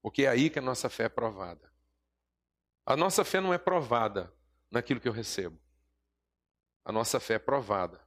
Porque 0.00 0.22
é 0.22 0.28
aí 0.28 0.48
que 0.48 0.58
a 0.58 0.62
nossa 0.62 0.88
fé 0.88 1.04
é 1.04 1.08
provada. 1.08 1.70
A 2.86 2.96
nossa 2.96 3.24
fé 3.24 3.40
não 3.40 3.52
é 3.52 3.58
provada 3.58 4.32
naquilo 4.70 5.00
que 5.00 5.08
eu 5.08 5.12
recebo. 5.12 5.60
A 6.84 6.92
nossa 6.92 7.18
fé 7.18 7.34
é 7.34 7.38
provada 7.38 8.00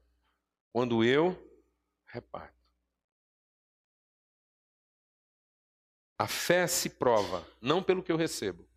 quando 0.71 1.03
eu 1.03 1.37
reparto. 2.05 2.57
A 6.17 6.27
fé 6.27 6.65
se 6.65 6.89
prova 6.89 7.45
não 7.61 7.83
pelo 7.83 8.01
que 8.01 8.11
eu 8.11 8.17
recebo, 8.17 8.67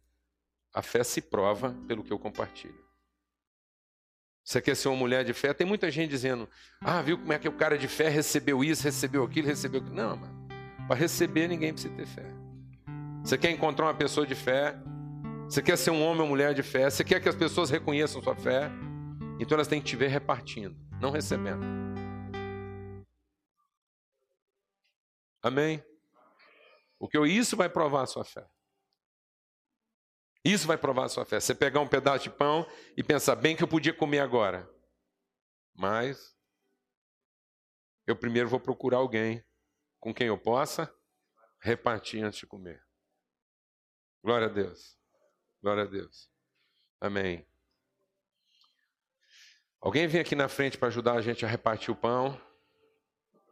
A 0.73 0.81
fé 0.83 1.05
se 1.05 1.21
prova 1.21 1.77
pelo 1.87 2.03
que 2.03 2.13
eu 2.13 2.19
compartilho. 2.19 2.83
Você 4.45 4.61
quer 4.61 4.75
ser 4.75 4.89
uma 4.89 4.97
mulher 4.97 5.25
de 5.25 5.33
fé? 5.33 5.55
Tem 5.55 5.67
muita 5.67 5.91
gente 5.91 6.11
dizendo: 6.11 6.49
Ah, 6.81 7.01
viu 7.01 7.19
como 7.19 7.33
é 7.33 7.39
que 7.39 7.49
o 7.49 7.53
cara 7.53 7.79
de 7.79 7.87
fé 7.87 8.09
recebeu 8.09 8.65
isso, 8.65 8.83
recebeu 8.83 9.23
aquilo, 9.23 9.47
recebeu 9.47 9.81
aquilo. 9.81 9.95
Não, 9.95 10.17
mano. 10.17 10.49
Para 10.89 10.97
receber, 10.97 11.47
ninguém 11.47 11.73
precisa 11.73 11.95
ter 11.95 12.07
fé. 12.07 12.27
Você 13.23 13.39
quer 13.39 13.51
encontrar 13.51 13.87
uma 13.87 13.95
pessoa 13.95 14.27
de 14.27 14.35
fé? 14.35 14.77
Você 15.49 15.63
quer 15.63 15.77
ser 15.77 15.91
um 15.91 16.03
homem 16.03 16.23
ou 16.23 16.29
mulher 16.29 16.55
de 16.55 16.63
fé? 16.63 16.91
Você 16.91 17.05
quer 17.05 17.21
que 17.21 17.29
as 17.29 17.37
pessoas 17.37 17.71
reconheçam 17.71 18.23
sua 18.23 18.35
fé? 18.35 18.71
Então 19.39 19.55
elas 19.55 19.69
têm 19.69 19.81
que 19.81 19.87
te 19.87 19.97
ver 19.97 20.09
repartindo, 20.09 20.77
não 21.01 21.11
recebendo. 21.11 21.63
Amém? 25.43 25.85
Porque 26.99 27.19
isso 27.27 27.57
vai 27.57 27.69
provar 27.69 28.03
a 28.03 28.07
sua 28.07 28.25
fé. 28.25 28.47
Isso 30.45 30.67
vai 30.67 30.77
provar 30.77 31.05
a 31.05 31.09
sua 31.09 31.25
fé. 31.25 31.39
Você 31.39 31.55
pegar 31.55 31.81
um 31.81 31.89
pedaço 31.89 32.25
de 32.25 32.31
pão 32.31 32.67
e 32.97 33.03
pensar, 33.03 33.37
bem 33.37 33.57
que 33.57 33.63
eu 33.63 33.69
podia 33.69 33.95
comer 33.95 34.19
agora. 34.19 34.69
Mas 35.75 36.37
eu 38.07 38.17
primeiro 38.17 38.49
vou 38.49 38.59
procurar 38.59 38.99
alguém 38.99 39.45
com 40.01 40.13
quem 40.13 40.27
eu 40.27 40.37
possa 40.37 40.93
repartir 41.61 42.25
antes 42.25 42.41
de 42.41 42.47
comer. 42.47 42.85
Glória 44.23 44.49
a 44.49 44.51
Deus. 44.51 44.99
Glória 45.63 45.85
a 45.85 45.87
Deus. 45.87 46.29
Amém. 47.01 47.47
Alguém 49.81 50.07
vem 50.07 50.21
aqui 50.21 50.35
na 50.35 50.49
frente 50.49 50.77
para 50.77 50.89
ajudar 50.89 51.15
a 51.15 51.21
gente 51.21 51.45
a 51.45 51.49
repartir 51.49 51.91
o 51.91 51.97
pão? 51.97 52.41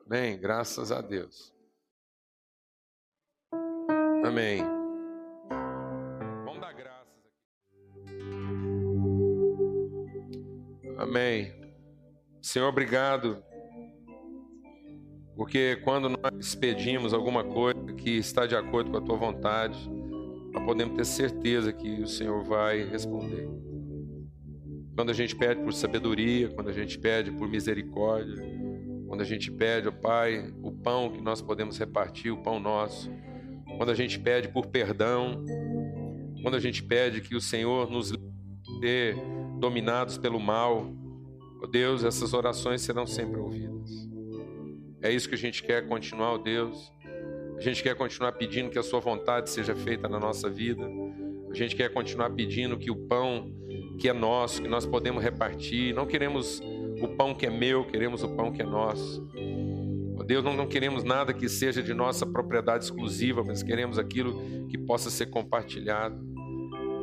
Bem, 0.07 0.39
graças 0.39 0.91
a 0.91 1.01
Deus. 1.01 1.53
Amém. 4.25 4.80
Vamos 6.61 6.75
dar 6.75 6.75
graças 6.75 7.09
aqui. 7.17 8.21
Amém. 10.99 11.53
Senhor, 12.43 12.69
obrigado. 12.69 13.43
Porque 15.35 15.77
quando 15.77 16.11
nós 16.11 16.55
pedimos 16.55 17.15
alguma 17.15 17.43
coisa 17.43 17.95
que 17.95 18.11
está 18.11 18.47
de 18.47 18.55
acordo 18.55 18.91
com 18.91 18.99
a 18.99 19.01
tua 19.01 19.17
vontade, 19.17 19.91
nós 20.53 20.63
podemos 20.65 20.97
ter 20.97 21.07
certeza 21.07 21.73
que 21.73 22.03
o 22.03 22.07
Senhor 22.07 22.45
vai 22.45 22.85
responder. 22.85 23.49
Quando 24.95 25.09
a 25.09 25.15
gente 25.15 25.35
pede 25.35 25.63
por 25.63 25.73
sabedoria, 25.73 26.51
quando 26.51 26.69
a 26.69 26.75
gente 26.75 26.99
pede 26.99 27.33
por 27.33 27.49
misericórdia, 27.49 28.37
quando 29.09 29.23
a 29.23 29.25
gente 29.25 29.51
pede, 29.51 29.89
ó 29.89 29.93
Pai, 29.93 30.53
o 30.63 30.71
pão 30.71 31.11
que 31.11 31.23
nós 31.23 31.41
podemos 31.41 31.79
repartir, 31.79 32.31
o 32.31 32.43
pão 32.43 32.61
nosso, 32.61 33.11
quando 33.79 33.91
a 33.91 33.95
gente 33.95 34.19
pede 34.21 34.49
por 34.49 34.67
perdão, 34.67 35.43
quando 36.43 36.55
a 36.55 36.61
gente 36.61 36.83
pede 36.83 37.21
que 37.21 37.35
o 37.35 37.41
Senhor 37.41 37.91
nos 37.91 38.13
dê 38.81 39.15
dominados 39.59 40.19
pelo 40.19 40.41
mal, 40.41 40.93
ó 41.63 41.67
Deus, 41.67 42.05
essas 42.05 42.33
orações 42.33 42.83
serão 42.83 43.07
sempre 43.07 43.39
ouvidas. 43.39 43.91
É 45.03 45.11
isso 45.13 45.29
que 45.29 45.35
a 45.35 45.39
gente 45.39 45.63
quer 45.63 45.87
continuar, 45.87 46.33
ó 46.33 46.39
Deus 46.39 46.93
a 47.61 47.63
gente 47.63 47.83
quer 47.83 47.95
continuar 47.95 48.33
pedindo 48.33 48.71
que 48.71 48.79
a 48.79 48.83
Sua 48.83 49.01
vontade 49.01 49.51
seja 49.51 49.77
feita 49.77 50.09
na 50.09 50.19
nossa 50.19 50.49
vida. 50.49 50.91
A 51.51 51.55
gente 51.55 51.77
quer 51.77 51.93
continuar 51.93 52.31
pedindo 52.31 52.79
que 52.79 52.91
o 52.91 52.97
pão 52.97 53.53
que 53.99 54.09
é 54.09 54.15
nosso, 54.15 54.63
que 54.63 54.69
nós 54.69 54.87
podemos 54.87 55.23
repartir. 55.23 55.95
Não 55.95 56.07
queremos 56.07 56.63
o 57.03 57.09
pão 57.09 57.35
que 57.35 57.45
é 57.45 57.51
meu, 57.51 57.85
queremos 57.85 58.23
o 58.23 58.31
pão 58.31 58.51
que 58.51 58.63
é 58.63 58.65
nosso. 58.65 59.29
Oh 60.19 60.25
Deus, 60.25 60.43
não, 60.43 60.57
não 60.57 60.67
queremos 60.67 61.05
nada 61.05 61.35
que 61.35 61.51
seja 61.51 61.83
de 61.83 61.93
nossa 61.93 62.25
propriedade 62.25 62.85
exclusiva, 62.85 63.45
mas 63.45 63.63
queremos 63.63 63.99
aquilo 63.99 64.67
que 64.69 64.79
possa 64.79 65.11
ser 65.11 65.27
compartilhado. 65.27 66.19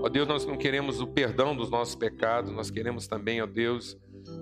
Ó 0.01 0.10
Deus, 0.10 0.27
nós 0.27 0.45
não 0.45 0.55
queremos 0.55 1.01
o 1.01 1.07
perdão 1.07 1.55
dos 1.55 1.69
nossos 1.69 1.95
pecados, 1.95 2.51
nós 2.51 2.69
queremos 2.69 3.07
também, 3.07 3.41
ó 3.41 3.47
Deus, 3.47 3.97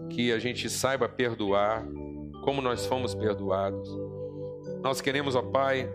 que 0.09 0.31
a 0.31 0.39
gente 0.39 0.69
saiba 0.69 1.07
perdoar 1.07 1.87
como 2.43 2.61
nós 2.61 2.85
fomos 2.85 3.15
perdoados. 3.15 3.89
Nós 4.83 5.01
queremos, 5.01 5.33
ó 5.35 5.41
Pai, 5.41 5.89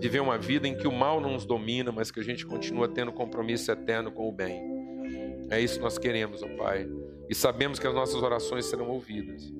viver 0.00 0.20
uma 0.20 0.36
vida 0.36 0.66
em 0.66 0.76
que 0.76 0.88
o 0.88 0.92
mal 0.92 1.20
não 1.20 1.32
nos 1.32 1.46
domina, 1.46 1.92
mas 1.92 2.10
que 2.10 2.20
a 2.20 2.22
gente 2.22 2.44
continua 2.44 2.88
tendo 2.88 3.12
compromisso 3.12 3.70
eterno 3.70 4.10
com 4.10 4.28
o 4.28 4.32
bem. 4.32 4.60
É 5.50 5.60
isso 5.60 5.76
que 5.76 5.84
nós 5.84 5.96
queremos, 5.96 6.42
ó 6.42 6.48
Pai. 6.56 6.88
E 7.28 7.34
sabemos 7.34 7.78
que 7.78 7.86
as 7.86 7.94
nossas 7.94 8.22
orações 8.22 8.66
serão 8.66 8.88
ouvidas. 8.88 9.52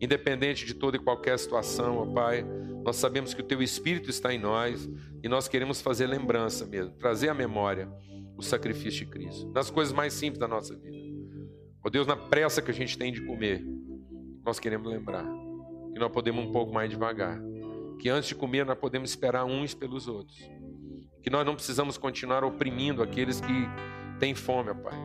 Independente 0.00 0.64
de 0.64 0.74
toda 0.74 0.96
e 0.96 1.00
qualquer 1.00 1.38
situação, 1.38 1.98
ó 1.98 2.06
Pai, 2.06 2.46
nós 2.84 2.96
sabemos 2.96 3.34
que 3.34 3.40
o 3.40 3.44
Teu 3.44 3.60
Espírito 3.60 4.08
está 4.08 4.32
em 4.32 4.38
nós 4.38 4.88
e 5.22 5.28
nós 5.28 5.48
queremos 5.48 5.80
fazer 5.80 6.06
lembrança 6.06 6.64
mesmo, 6.64 6.92
trazer 6.94 7.28
à 7.28 7.34
memória 7.34 7.88
o 8.36 8.42
sacrifício 8.42 9.04
de 9.04 9.06
Cristo, 9.06 9.50
nas 9.52 9.70
coisas 9.70 9.92
mais 9.92 10.12
simples 10.12 10.38
da 10.38 10.48
nossa 10.48 10.74
vida. 10.76 10.96
Ó 11.84 11.90
Deus, 11.90 12.06
na 12.06 12.16
pressa 12.16 12.62
que 12.62 12.70
a 12.70 12.74
gente 12.74 12.96
tem 12.96 13.12
de 13.12 13.22
comer, 13.22 13.64
nós 14.44 14.58
queremos 14.58 14.88
lembrar 14.88 15.24
que 15.92 15.98
nós 15.98 16.10
podemos 16.10 16.44
um 16.44 16.52
pouco 16.52 16.72
mais 16.72 16.90
devagar 16.90 17.40
que 18.02 18.08
antes 18.08 18.30
de 18.30 18.34
comer 18.34 18.66
nós 18.66 18.76
podemos 18.76 19.10
esperar 19.10 19.44
uns 19.44 19.74
pelos 19.74 20.08
outros. 20.08 20.36
Que 21.22 21.30
nós 21.30 21.46
não 21.46 21.54
precisamos 21.54 21.96
continuar 21.96 22.42
oprimindo 22.42 23.00
aqueles 23.00 23.40
que 23.40 23.68
têm 24.18 24.34
fome, 24.34 24.70
ó 24.70 24.74
Pai. 24.74 24.98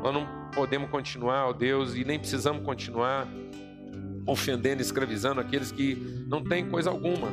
Nós 0.00 0.14
não 0.14 0.24
podemos 0.54 0.88
continuar, 0.88 1.48
ó 1.48 1.52
Deus, 1.52 1.96
e 1.96 2.04
nem 2.04 2.16
precisamos 2.16 2.64
continuar 2.64 3.28
ofendendo, 4.24 4.80
escravizando 4.80 5.40
aqueles 5.40 5.72
que 5.72 5.96
não 6.28 6.44
têm 6.44 6.70
coisa 6.70 6.90
alguma. 6.90 7.28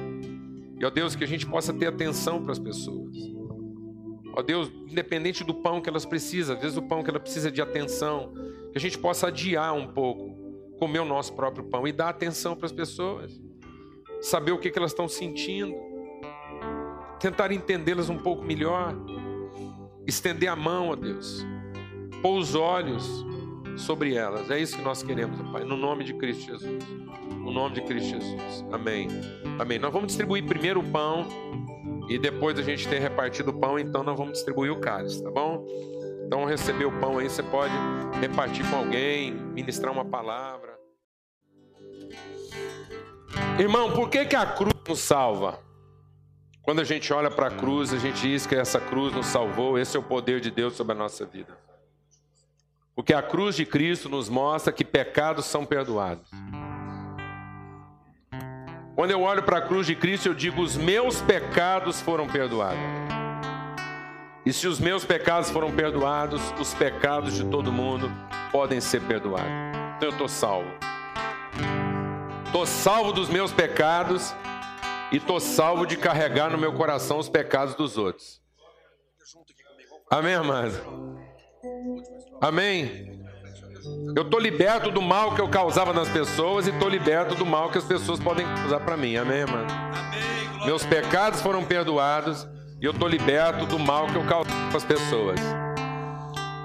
E 0.80 0.84
ó 0.84 0.90
Deus, 0.90 1.16
que 1.16 1.24
a 1.24 1.28
gente 1.28 1.46
possa 1.46 1.72
ter 1.72 1.86
atenção 1.86 2.42
para 2.42 2.54
as 2.54 2.60
pessoas. 2.60 3.16
Ó 4.34 4.42
Deus, 4.42 4.72
independente 4.90 5.44
do 5.44 5.54
pão 5.54 5.82
que 5.82 5.90
elas 5.90 6.06
precisam, 6.06 6.56
às 6.56 6.62
vezes 6.62 6.78
o 6.78 6.82
pão 6.82 7.04
que 7.04 7.10
ela 7.10 7.20
precisa 7.20 7.52
de 7.52 7.62
atenção, 7.62 8.34
que 8.72 8.78
a 8.78 8.80
gente 8.80 8.98
possa 8.98 9.28
adiar 9.28 9.74
um 9.74 9.88
pouco, 9.88 10.36
comer 10.80 11.00
o 11.00 11.06
nosso 11.06 11.34
próprio 11.34 11.64
pão 11.66 11.88
e 11.88 11.92
dar 11.92 12.10
atenção 12.10 12.56
para 12.56 12.66
as 12.66 12.72
pessoas 12.72 13.40
saber 14.22 14.52
o 14.52 14.58
que, 14.58 14.72
elas 14.78 14.92
estão 14.92 15.08
sentindo, 15.08 15.76
tentar 17.20 17.52
entendê-las 17.52 18.10
um 18.10 18.18
pouco 18.18 18.44
melhor, 18.44 18.96
estender 20.06 20.48
a 20.48 20.56
mão 20.56 20.94
a 20.94 20.96
Deus, 20.96 21.46
pôr 22.22 22.38
os 22.38 22.54
olhos 22.54 23.26
sobre 23.76 24.14
elas. 24.14 24.50
É 24.52 24.60
isso 24.60 24.78
que 24.78 24.84
nós 24.84 25.02
queremos, 25.02 25.42
Pai, 25.52 25.64
no 25.64 25.76
nome 25.76 26.04
de 26.04 26.14
Cristo 26.14 26.46
Jesus. 26.46 26.86
No 27.30 27.52
nome 27.52 27.76
de 27.76 27.82
Cristo 27.82 28.10
Jesus. 28.10 28.66
Amém. 28.72 29.08
Amém. 29.60 29.80
Nós 29.80 29.92
vamos 29.92 30.08
distribuir 30.08 30.46
primeiro 30.46 30.80
o 30.80 30.84
pão 30.84 31.26
e 32.12 32.20
depois 32.20 32.60
a 32.60 32.62
gente 32.62 32.90
ter 32.90 33.00
repartido 33.00 33.52
o 33.52 33.54
pão, 33.54 33.80
então 33.80 34.04
nós 34.04 34.18
vamos 34.18 34.34
distribuir 34.34 34.70
o 34.70 34.82
cálice, 34.82 35.24
tá 35.24 35.32
bom? 35.32 35.66
Então, 36.26 36.44
receber 36.44 36.84
o 36.84 37.00
pão 37.00 37.18
aí, 37.18 37.30
você 37.30 37.42
pode 37.42 37.74
repartir 38.20 38.70
com 38.70 38.76
alguém, 38.76 39.34
ministrar 39.34 39.94
uma 39.94 40.04
palavra. 40.04 40.78
Irmão, 43.58 43.94
por 43.94 44.10
que, 44.10 44.26
que 44.26 44.36
a 44.36 44.46
cruz 44.46 44.74
nos 44.86 45.00
salva? 45.00 45.60
Quando 46.62 46.82
a 46.82 46.84
gente 46.84 47.14
olha 47.14 47.32
para 47.32 47.48
a 47.48 47.52
cruz, 47.52 47.94
a 47.94 47.98
gente 47.98 48.22
diz 48.22 48.46
que 48.46 48.56
essa 48.56 48.80
cruz 48.80 49.14
nos 49.14 49.28
salvou, 49.28 49.80
esse 49.80 49.96
é 49.96 50.00
o 50.00 50.04
poder 50.04 50.42
de 50.42 50.52
Deus 50.52 50.74
sobre 50.74 50.92
a 50.92 50.98
nossa 50.98 51.26
vida. 51.26 51.58
Porque 52.94 53.14
a 53.14 53.22
cruz 53.22 53.56
de 53.56 53.66
Cristo 53.66 54.10
nos 54.10 54.28
mostra 54.28 54.74
que 54.74 54.84
pecados 54.84 55.46
são 55.46 55.66
perdoados. 55.66 56.30
Quando 59.02 59.10
eu 59.10 59.22
olho 59.24 59.42
para 59.42 59.58
a 59.58 59.62
cruz 59.62 59.88
de 59.88 59.96
Cristo, 59.96 60.28
eu 60.28 60.34
digo: 60.36 60.62
os 60.62 60.78
meus 60.78 61.24
pecados 61.24 62.00
foram 62.00 62.28
perdoados. 62.28 62.78
E 64.46 64.54
se 64.54 64.68
os 64.68 64.80
meus 64.80 65.04
pecados 65.04 65.50
foram 65.50 65.72
perdoados, 65.72 66.54
os 66.60 66.72
pecados 66.76 67.34
de 67.34 67.44
todo 67.46 67.72
mundo 67.72 68.12
podem 68.52 68.80
ser 68.80 69.02
perdoados. 69.02 69.50
Então 69.98 70.10
eu 70.10 70.12
estou 70.12 70.28
salvo. 70.28 70.70
Estou 72.46 72.64
salvo 72.68 73.12
dos 73.12 73.28
meus 73.28 73.52
pecados 73.52 74.36
e 75.12 75.18
estou 75.18 75.40
salvo 75.40 75.88
de 75.88 75.98
carregar 75.98 76.52
no 76.52 76.58
meu 76.60 76.74
coração 76.74 77.18
os 77.18 77.28
pecados 77.28 77.74
dos 77.74 77.98
outros. 77.98 78.40
Amém, 80.12 80.36
amado? 80.36 81.20
Amém? 82.40 83.20
Eu 84.16 84.24
estou 84.24 84.40
liberto 84.40 84.92
do 84.92 85.02
mal 85.02 85.34
que 85.34 85.42
eu 85.42 85.50
causava 85.50 85.94
nas 85.94 86.10
pessoas 86.10 86.68
e 86.68 86.70
estou 86.70 86.90
liberto 86.90 87.36
do 87.36 87.46
mal 87.46 87.70
que 87.70 87.78
as 87.78 87.84
pessoas 87.84 88.20
podem 88.20 88.46
causar 88.46 88.80
para 88.82 88.96
mim. 88.96 89.16
Amém, 89.18 89.46
mano? 89.46 89.68
Meus 90.66 90.86
pecados 90.86 91.42
foram 91.42 91.64
perdoados 91.64 92.48
e 92.80 92.86
eu 92.86 92.92
estou 92.92 93.08
liberto 93.08 93.66
do 93.66 93.80
mal 93.80 94.08
que 94.08 94.16
eu 94.16 94.24
causava 94.24 94.68
para 94.68 94.78
as 94.78 94.84
pessoas. 94.84 95.40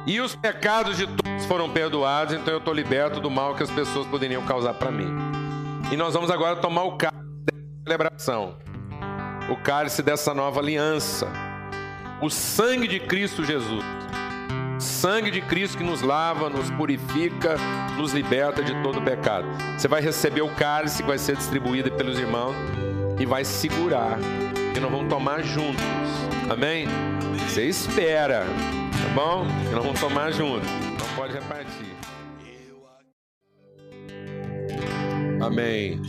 E 0.07 0.21
os 0.21 0.37
pecados 0.37 0.97
de 0.97 1.07
todos 1.07 1.47
foram 1.47 1.69
perdoados, 1.71 2.35
então 2.35 2.53
eu 2.53 2.59
estou 2.59 2.73
liberto 2.73 3.21
do 3.21 3.31
mal 3.31 3.55
que 3.55 3.62
as 3.62 3.71
pessoas 3.71 4.07
poderiam 4.07 4.45
causar 4.45 4.75
para 4.75 4.91
mim. 4.91 5.09
E 5.91 5.97
nós 5.97 6.14
vamos 6.14 6.31
agora 6.31 6.57
tomar 6.57 6.85
o 6.85 6.97
cálice 6.97 7.45
da 7.45 7.83
celebração, 7.85 8.57
o 9.51 9.57
cálice 9.57 10.03
dessa 10.03 10.33
nova 10.33 10.61
aliança, 10.61 11.29
o 12.21 12.31
sangue 12.31 12.87
de 12.87 13.01
Cristo 13.01 13.45
Jesus. 13.45 13.85
Sangue 14.79 15.31
de 15.31 15.41
Cristo 15.41 15.79
que 15.79 15.85
nos 15.85 16.03
lava, 16.03 16.51
nos 16.51 16.70
purifica, 16.70 17.57
nos 17.97 18.12
liberta 18.12 18.62
de 18.62 18.74
todo 18.83 19.01
pecado. 19.01 19.49
Você 19.79 19.89
vai 19.89 20.01
receber 20.01 20.43
o 20.43 20.55
cálice 20.55 21.03
que 21.03 21.09
vai 21.09 21.18
ser 21.18 21.37
distribuído 21.37 21.91
pelos 21.93 22.18
irmãos 22.18 22.55
e 23.18 23.24
vai 23.24 23.45
segurar. 23.45 24.18
E 24.74 24.81
nós 24.81 24.91
vamos 24.91 25.09
tomar 25.09 25.43
juntos. 25.43 25.83
Amém? 26.51 26.87
Você 27.49 27.64
espera. 27.64 28.45
bom? 29.14 29.47
E 29.70 29.74
nós 29.74 29.85
vamos 29.85 30.01
tomar 30.01 30.33
junto. 30.33 30.66
Não 30.66 31.16
pode 31.16 31.33
repartir. 31.33 31.97
Amém. 35.41 36.01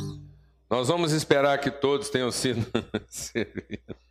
Nós 0.70 0.90
vamos 0.90 1.14
esperar 1.14 1.58
que 1.60 1.72
todos 1.72 2.10
tenham 2.10 2.32
sido 2.32 2.66
servidos. 3.08 4.07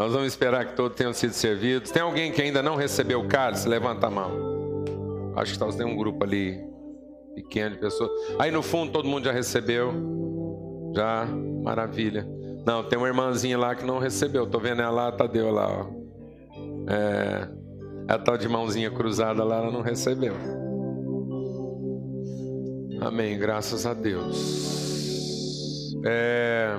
Nós 0.00 0.14
vamos 0.14 0.28
esperar 0.28 0.64
que 0.64 0.74
todos 0.74 0.96
tenham 0.96 1.12
sido 1.12 1.34
servidos. 1.34 1.90
Tem 1.90 2.00
alguém 2.00 2.32
que 2.32 2.40
ainda 2.40 2.62
não 2.62 2.74
recebeu 2.74 3.20
o 3.20 3.28
cálice? 3.28 3.68
Levanta 3.68 4.06
a 4.06 4.10
mão. 4.10 4.30
Acho 5.36 5.52
que 5.52 5.58
talvez 5.58 5.76
tem 5.76 5.86
um 5.86 5.94
grupo 5.94 6.24
ali 6.24 6.58
pequeno 7.34 7.74
de 7.74 7.80
pessoas. 7.82 8.10
Aí 8.38 8.50
no 8.50 8.62
fundo 8.62 8.92
todo 8.92 9.06
mundo 9.06 9.26
já 9.26 9.30
recebeu. 9.30 9.92
Já, 10.96 11.26
maravilha. 11.62 12.26
Não, 12.64 12.82
tem 12.82 12.98
uma 12.98 13.08
irmãzinha 13.08 13.58
lá 13.58 13.74
que 13.74 13.84
não 13.84 13.98
recebeu. 13.98 14.46
Tô 14.46 14.58
vendo 14.58 14.80
ela 14.80 14.90
lá, 14.90 15.12
Tadeu 15.12 15.50
lá, 15.50 15.68
ó. 15.68 15.86
É, 16.90 17.48
a 18.08 18.18
tal 18.18 18.38
de 18.38 18.48
mãozinha 18.48 18.90
cruzada 18.90 19.44
lá, 19.44 19.58
ela 19.58 19.70
não 19.70 19.82
recebeu. 19.82 20.34
Amém, 23.02 23.38
graças 23.38 23.84
a 23.84 23.92
Deus. 23.92 25.94
É, 26.06 26.70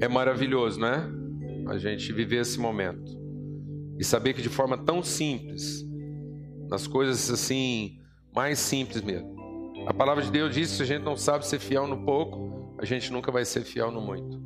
é 0.00 0.08
maravilhoso, 0.08 0.80
né? 0.80 1.17
A 1.68 1.78
gente 1.78 2.12
viver 2.12 2.40
esse 2.40 2.58
momento 2.58 3.18
e 3.98 4.04
saber 4.04 4.32
que 4.32 4.42
de 4.42 4.48
forma 4.48 4.78
tão 4.78 5.02
simples, 5.02 5.84
nas 6.68 6.86
coisas 6.86 7.30
assim, 7.30 7.98
mais 8.34 8.58
simples 8.58 9.02
mesmo. 9.02 9.36
A 9.86 9.92
palavra 9.94 10.22
de 10.22 10.30
Deus 10.30 10.54
diz 10.54 10.70
se 10.70 10.82
a 10.82 10.86
gente 10.86 11.02
não 11.02 11.16
sabe 11.16 11.46
ser 11.46 11.58
fiel 11.58 11.86
no 11.86 12.04
pouco, 12.04 12.74
a 12.78 12.84
gente 12.84 13.12
nunca 13.12 13.32
vai 13.32 13.44
ser 13.44 13.62
fiel 13.62 13.90
no 13.90 14.00
muito. 14.00 14.40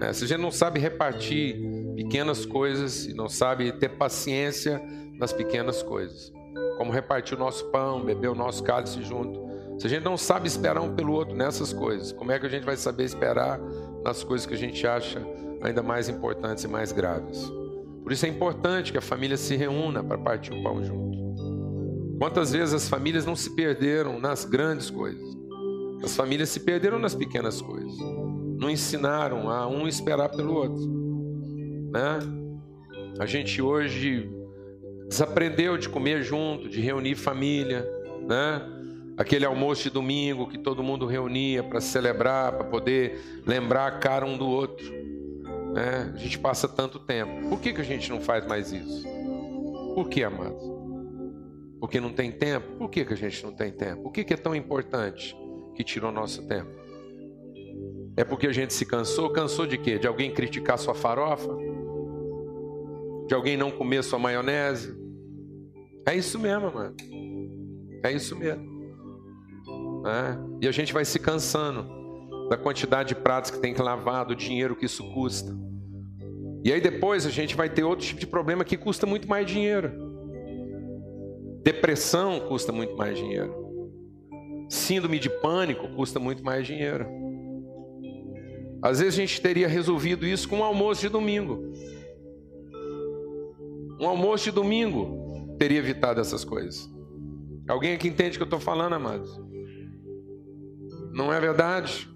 É, 0.00 0.12
se 0.12 0.24
a 0.24 0.26
gente 0.26 0.40
não 0.40 0.50
sabe 0.50 0.80
repartir 0.80 1.60
pequenas 1.94 2.46
coisas 2.46 3.06
e 3.06 3.12
não 3.12 3.28
sabe 3.28 3.72
ter 3.72 3.90
paciência 3.90 4.80
nas 5.18 5.32
pequenas 5.32 5.82
coisas, 5.82 6.32
como 6.78 6.90
repartir 6.90 7.36
o 7.36 7.40
nosso 7.40 7.66
pão, 7.70 8.02
beber 8.02 8.28
o 8.28 8.34
nosso 8.34 8.62
cálice 8.62 9.02
junto. 9.02 9.38
Se 9.78 9.86
a 9.86 9.90
gente 9.90 10.04
não 10.04 10.16
sabe 10.16 10.46
esperar 10.46 10.80
um 10.80 10.94
pelo 10.94 11.12
outro 11.12 11.36
nessas 11.36 11.72
coisas, 11.72 12.12
como 12.12 12.32
é 12.32 12.38
que 12.38 12.46
a 12.46 12.48
gente 12.48 12.64
vai 12.64 12.76
saber 12.76 13.04
esperar 13.04 13.60
nas 14.04 14.24
coisas 14.24 14.46
que 14.46 14.54
a 14.54 14.58
gente 14.58 14.86
acha 14.86 15.20
ainda 15.62 15.82
mais 15.82 16.08
importantes 16.08 16.64
e 16.64 16.68
mais 16.68 16.92
graves? 16.92 17.50
Por 18.02 18.12
isso 18.12 18.26
é 18.26 18.28
importante 18.28 18.92
que 18.92 18.98
a 18.98 19.02
família 19.02 19.36
se 19.36 19.56
reúna 19.56 20.02
para 20.02 20.18
partir 20.18 20.52
o 20.52 20.62
pão 20.62 20.82
junto. 20.82 21.18
Quantas 22.18 22.52
vezes 22.52 22.74
as 22.74 22.88
famílias 22.88 23.24
não 23.24 23.36
se 23.36 23.50
perderam 23.54 24.18
nas 24.18 24.44
grandes 24.44 24.90
coisas? 24.90 25.36
As 26.02 26.16
famílias 26.16 26.48
se 26.48 26.60
perderam 26.60 26.98
nas 26.98 27.14
pequenas 27.14 27.60
coisas. 27.60 27.96
Não 28.58 28.70
ensinaram 28.70 29.50
a 29.50 29.66
um 29.66 29.86
esperar 29.86 30.28
pelo 30.30 30.54
outro. 30.54 30.86
Né? 31.92 32.18
A 33.18 33.26
gente 33.26 33.60
hoje 33.60 34.30
desaprendeu 35.08 35.76
de 35.76 35.88
comer 35.88 36.22
junto, 36.22 36.68
de 36.68 36.80
reunir 36.80 37.14
família, 37.16 37.86
né? 38.26 38.62
Aquele 39.16 39.44
almoço 39.44 39.82
de 39.82 39.90
domingo 39.90 40.46
que 40.46 40.56
todo 40.56 40.82
mundo 40.82 41.04
reunia 41.04 41.62
para 41.62 41.80
celebrar, 41.80 42.52
para 42.52 42.64
poder 42.64 43.20
lembrar 43.46 43.86
a 43.86 43.90
cara 43.92 44.24
um 44.24 44.38
do 44.38 44.46
outro. 44.46 44.99
Né? 45.72 46.12
A 46.14 46.16
gente 46.16 46.38
passa 46.38 46.68
tanto 46.68 46.98
tempo. 46.98 47.48
Por 47.48 47.60
que, 47.60 47.72
que 47.72 47.80
a 47.80 47.84
gente 47.84 48.10
não 48.10 48.20
faz 48.20 48.46
mais 48.46 48.72
isso? 48.72 49.04
Por 49.94 50.08
que, 50.08 50.22
amados? 50.22 50.62
Porque 51.78 52.00
não 52.00 52.12
tem 52.12 52.30
tempo? 52.30 52.76
Por 52.76 52.90
que, 52.90 53.04
que 53.04 53.14
a 53.14 53.16
gente 53.16 53.42
não 53.44 53.52
tem 53.52 53.72
tempo? 53.72 54.08
O 54.08 54.10
que, 54.10 54.24
que 54.24 54.34
é 54.34 54.36
tão 54.36 54.54
importante 54.54 55.36
que 55.74 55.82
tirou 55.82 56.12
nosso 56.12 56.46
tempo? 56.46 56.70
É 58.16 58.24
porque 58.24 58.46
a 58.46 58.52
gente 58.52 58.74
se 58.74 58.84
cansou? 58.84 59.30
Cansou 59.30 59.66
de 59.66 59.78
quê? 59.78 59.98
De 59.98 60.06
alguém 60.06 60.32
criticar 60.32 60.78
sua 60.78 60.94
farofa? 60.94 61.56
De 63.26 63.34
alguém 63.34 63.56
não 63.56 63.70
comer 63.70 64.02
sua 64.02 64.18
maionese? 64.18 64.94
É 66.06 66.14
isso 66.14 66.38
mesmo, 66.38 66.72
mano. 66.72 66.94
É 68.02 68.12
isso 68.12 68.36
mesmo. 68.36 68.68
Né? 70.02 70.38
E 70.60 70.68
a 70.68 70.72
gente 70.72 70.92
vai 70.92 71.04
se 71.04 71.18
cansando 71.18 71.99
da 72.50 72.56
quantidade 72.56 73.10
de 73.10 73.14
pratos 73.14 73.52
que 73.52 73.60
tem 73.60 73.72
que 73.72 73.80
lavar, 73.80 74.26
do 74.26 74.34
dinheiro 74.34 74.74
que 74.74 74.84
isso 74.84 75.04
custa. 75.12 75.56
E 76.64 76.72
aí 76.72 76.80
depois 76.80 77.24
a 77.24 77.30
gente 77.30 77.54
vai 77.54 77.70
ter 77.70 77.84
outro 77.84 78.04
tipo 78.04 78.18
de 78.18 78.26
problema 78.26 78.64
que 78.64 78.76
custa 78.76 79.06
muito 79.06 79.28
mais 79.28 79.46
dinheiro. 79.46 79.92
Depressão 81.62 82.40
custa 82.40 82.72
muito 82.72 82.96
mais 82.96 83.16
dinheiro. 83.16 83.54
Síndrome 84.68 85.20
de 85.20 85.30
pânico 85.30 85.88
custa 85.94 86.18
muito 86.18 86.44
mais 86.44 86.66
dinheiro. 86.66 87.06
Às 88.82 88.98
vezes 88.98 89.14
a 89.14 89.22
gente 89.22 89.40
teria 89.40 89.68
resolvido 89.68 90.26
isso 90.26 90.48
com 90.48 90.56
um 90.58 90.64
almoço 90.64 91.02
de 91.02 91.08
domingo. 91.08 91.72
Um 94.00 94.08
almoço 94.08 94.46
de 94.46 94.50
domingo 94.50 95.54
teria 95.56 95.78
evitado 95.78 96.20
essas 96.20 96.44
coisas. 96.44 96.90
Alguém 97.68 97.94
aqui 97.94 98.08
entende 98.08 98.30
o 98.30 98.38
que 98.38 98.42
eu 98.42 98.46
estou 98.46 98.58
falando, 98.58 98.94
amados? 98.94 99.40
Não 101.12 101.32
é 101.32 101.38
verdade? 101.38 102.10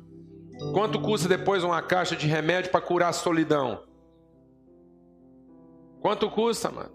Quanto 0.73 1.01
custa 1.01 1.29
depois 1.29 1.65
uma 1.65 1.83
caixa 1.83 2.15
de 2.15 2.27
remédio 2.27 2.71
para 2.71 2.81
curar 2.81 3.09
a 3.09 3.13
solidão? 3.13 3.83
Quanto 6.01 6.31
custa, 6.31 6.71
mano? 6.71 6.91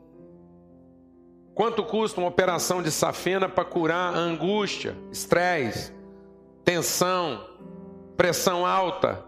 Quanto 1.54 1.84
custa 1.84 2.22
uma 2.22 2.30
operação 2.30 2.82
de 2.82 2.90
safena 2.90 3.50
para 3.50 3.66
curar 3.66 4.16
angústia, 4.16 4.96
estresse, 5.12 5.92
tensão, 6.64 7.46
pressão 8.16 8.66
alta? 8.66 9.26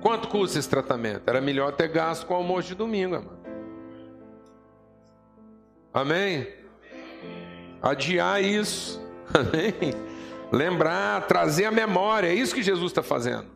Quanto 0.00 0.28
custa 0.28 0.58
esse 0.58 0.68
tratamento? 0.68 1.28
Era 1.28 1.40
melhor 1.40 1.72
ter 1.72 1.88
gasto 1.88 2.26
com 2.26 2.34
o 2.34 2.36
almoço 2.36 2.68
de 2.68 2.74
domingo, 2.74 3.16
mano. 3.16 3.42
Amém? 5.92 6.46
Adiar 7.80 8.42
isso. 8.42 9.00
Amém? 9.34 10.11
Lembrar, 10.52 11.26
trazer 11.26 11.64
a 11.64 11.70
memória. 11.72 12.28
É 12.28 12.34
isso 12.34 12.54
que 12.54 12.62
Jesus 12.62 12.92
está 12.92 13.02
fazendo. 13.02 13.46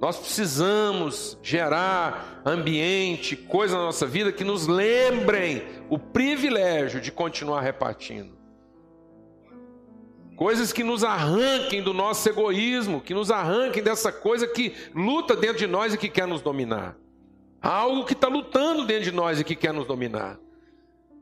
Nós 0.00 0.18
precisamos 0.18 1.38
gerar 1.40 2.42
ambiente, 2.44 3.36
coisas 3.36 3.76
na 3.76 3.84
nossa 3.84 4.04
vida 4.04 4.32
que 4.32 4.42
nos 4.42 4.66
lembrem 4.66 5.62
o 5.88 5.96
privilégio 5.96 7.00
de 7.00 7.12
continuar 7.12 7.60
repartindo. 7.60 8.36
Coisas 10.34 10.72
que 10.72 10.82
nos 10.82 11.04
arranquem 11.04 11.80
do 11.80 11.94
nosso 11.94 12.28
egoísmo, 12.28 13.00
que 13.00 13.14
nos 13.14 13.30
arranquem 13.30 13.80
dessa 13.80 14.10
coisa 14.10 14.44
que 14.48 14.74
luta 14.92 15.36
dentro 15.36 15.58
de 15.58 15.68
nós 15.68 15.94
e 15.94 15.98
que 15.98 16.08
quer 16.08 16.26
nos 16.26 16.42
dominar. 16.42 16.96
algo 17.60 18.04
que 18.04 18.12
está 18.12 18.26
lutando 18.26 18.84
dentro 18.84 19.04
de 19.04 19.12
nós 19.12 19.38
e 19.38 19.44
que 19.44 19.54
quer 19.54 19.72
nos 19.72 19.86
dominar. 19.86 20.36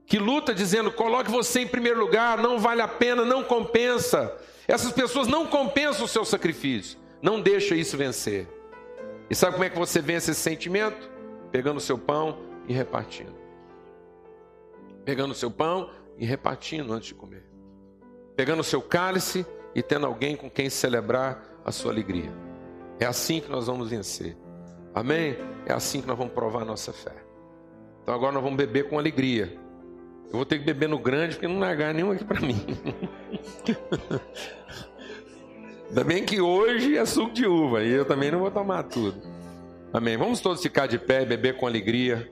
Que 0.07 0.19
luta 0.19 0.55
dizendo: 0.55 0.91
coloque 0.91 1.31
você 1.31 1.61
em 1.61 1.67
primeiro 1.67 2.01
lugar, 2.01 2.39
não 2.39 2.59
vale 2.59 2.81
a 2.81 2.89
pena, 2.89 3.27
não 3.27 3.45
compensa. 3.45 4.35
Essas 4.71 4.93
pessoas 4.93 5.27
não 5.27 5.49
compensam 5.49 6.05
o 6.05 6.09
seu 6.09 6.25
sacrifício. 6.25 6.97
Não 7.21 7.41
deixa 7.41 7.75
isso 7.75 7.97
vencer. 7.97 8.47
E 9.29 9.35
sabe 9.35 9.55
como 9.55 9.65
é 9.65 9.69
que 9.69 9.77
você 9.77 10.01
vence 10.01 10.31
esse 10.31 10.41
sentimento? 10.41 11.11
Pegando 11.51 11.79
o 11.79 11.81
seu 11.81 11.99
pão 11.99 12.39
e 12.69 12.73
repartindo. 12.73 13.35
Pegando 15.05 15.33
o 15.33 15.35
seu 15.35 15.51
pão 15.51 15.91
e 16.17 16.25
repartindo 16.25 16.93
antes 16.93 17.09
de 17.09 17.15
comer. 17.15 17.43
Pegando 18.37 18.61
o 18.61 18.65
seu 18.65 18.81
cálice 18.81 19.45
e 19.75 19.83
tendo 19.83 20.07
alguém 20.07 20.37
com 20.37 20.49
quem 20.49 20.71
celebrar 20.71 21.43
a 21.65 21.73
sua 21.73 21.91
alegria. 21.91 22.33
É 23.01 23.07
assim 23.07 23.41
que 23.41 23.51
nós 23.51 23.67
vamos 23.67 23.91
vencer. 23.91 24.37
Amém? 24.95 25.37
É 25.67 25.73
assim 25.73 26.01
que 26.01 26.07
nós 26.07 26.17
vamos 26.17 26.33
provar 26.33 26.63
a 26.63 26.65
nossa 26.65 26.93
fé. 26.93 27.17
Então 28.05 28.15
agora 28.15 28.31
nós 28.31 28.43
vamos 28.43 28.57
beber 28.57 28.89
com 28.89 29.01
alegria. 29.01 29.59
Eu 30.27 30.35
vou 30.35 30.47
ter 30.47 30.61
que 30.61 30.65
beber 30.65 30.89
no 30.89 30.99
grande 31.01 31.35
porque 31.35 31.49
não 31.49 31.59
largar 31.59 31.93
nenhum 31.93 32.13
aqui 32.13 32.25
para 32.25 32.41
mim. 32.41 32.65
Ainda 35.89 36.05
bem 36.05 36.25
que 36.25 36.41
hoje 36.41 36.97
é 36.97 37.05
suco 37.05 37.33
de 37.33 37.47
uva 37.47 37.83
e 37.83 37.91
eu 37.91 38.05
também 38.05 38.31
não 38.31 38.39
vou 38.39 38.51
tomar 38.51 38.85
tudo. 38.85 39.21
Amém. 39.93 40.17
Vamos 40.17 40.41
todos 40.41 40.63
ficar 40.63 40.87
de 40.87 40.99
pé 40.99 41.23
e 41.23 41.27
beber 41.27 41.57
com 41.57 41.67
alegria 41.67 42.31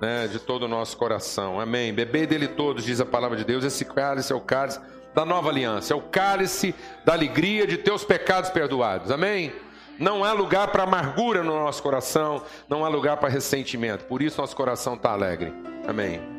né, 0.00 0.26
de 0.26 0.38
todo 0.38 0.62
o 0.62 0.68
nosso 0.68 0.96
coração. 0.96 1.60
Amém. 1.60 1.92
Beber 1.92 2.26
dele 2.26 2.48
todos, 2.48 2.84
diz 2.84 3.00
a 3.00 3.06
palavra 3.06 3.36
de 3.36 3.44
Deus. 3.44 3.64
Esse 3.64 3.84
cálice 3.84 4.32
é 4.32 4.36
o 4.36 4.40
cálice 4.40 4.80
da 5.14 5.24
nova 5.24 5.50
aliança, 5.50 5.92
é 5.92 5.96
o 5.96 6.00
cálice 6.00 6.74
da 7.04 7.12
alegria 7.12 7.66
de 7.66 7.76
teus 7.76 8.04
pecados 8.04 8.50
perdoados. 8.50 9.10
Amém. 9.10 9.52
Não 9.98 10.22
há 10.22 10.32
lugar 10.32 10.68
para 10.68 10.84
amargura 10.84 11.42
no 11.42 11.54
nosso 11.54 11.82
coração, 11.82 12.42
não 12.68 12.84
há 12.84 12.88
lugar 12.88 13.16
para 13.16 13.28
ressentimento. 13.28 14.04
Por 14.04 14.22
isso 14.22 14.40
nosso 14.40 14.54
coração 14.54 14.94
está 14.94 15.10
alegre. 15.10 15.52
Amém. 15.86 16.37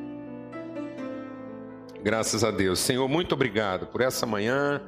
Graças 2.03 2.43
a 2.43 2.51
Deus. 2.51 2.79
Senhor, 2.79 3.07
muito 3.07 3.33
obrigado 3.33 3.87
por 3.87 4.01
essa 4.01 4.25
manhã. 4.25 4.81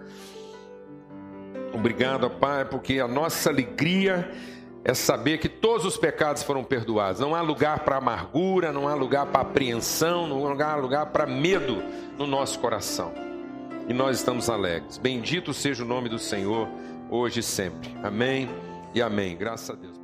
Obrigado, 1.74 2.30
Pai, 2.30 2.66
porque 2.66 3.00
a 3.00 3.08
nossa 3.08 3.50
alegria 3.50 4.30
é 4.84 4.94
saber 4.94 5.38
que 5.38 5.48
todos 5.48 5.86
os 5.86 5.98
pecados 5.98 6.44
foram 6.44 6.64
perdoados. 6.64 7.22
Não 7.22 7.36
há 7.36 7.42
lugar 7.42 7.80
para 7.80 7.98
amargura, 7.98 8.72
não 8.72 8.88
há 8.88 8.94
lugar 8.94 9.28
para 9.28 9.42
apreensão, 9.42 10.28
não 10.28 10.48
há 10.48 10.76
lugar 10.76 11.08
para 11.08 11.26
medo 11.26 11.82
no 12.18 12.26
nosso 12.26 12.60
coração. 12.60 13.14
E 13.88 13.94
nós 13.94 14.18
estamos 14.18 14.50
alegres. 14.50 14.98
Bendito 14.98 15.54
seja 15.54 15.84
o 15.84 15.88
nome 15.88 16.10
do 16.10 16.20
Senhor, 16.20 16.68
hoje 17.10 17.40
e 17.40 17.44
sempre. 17.44 17.94
Amém 18.04 18.50
e 18.94 19.02
amém. 19.02 19.38
Graças 19.38 19.70
a 19.70 19.74
Deus. 19.74 20.01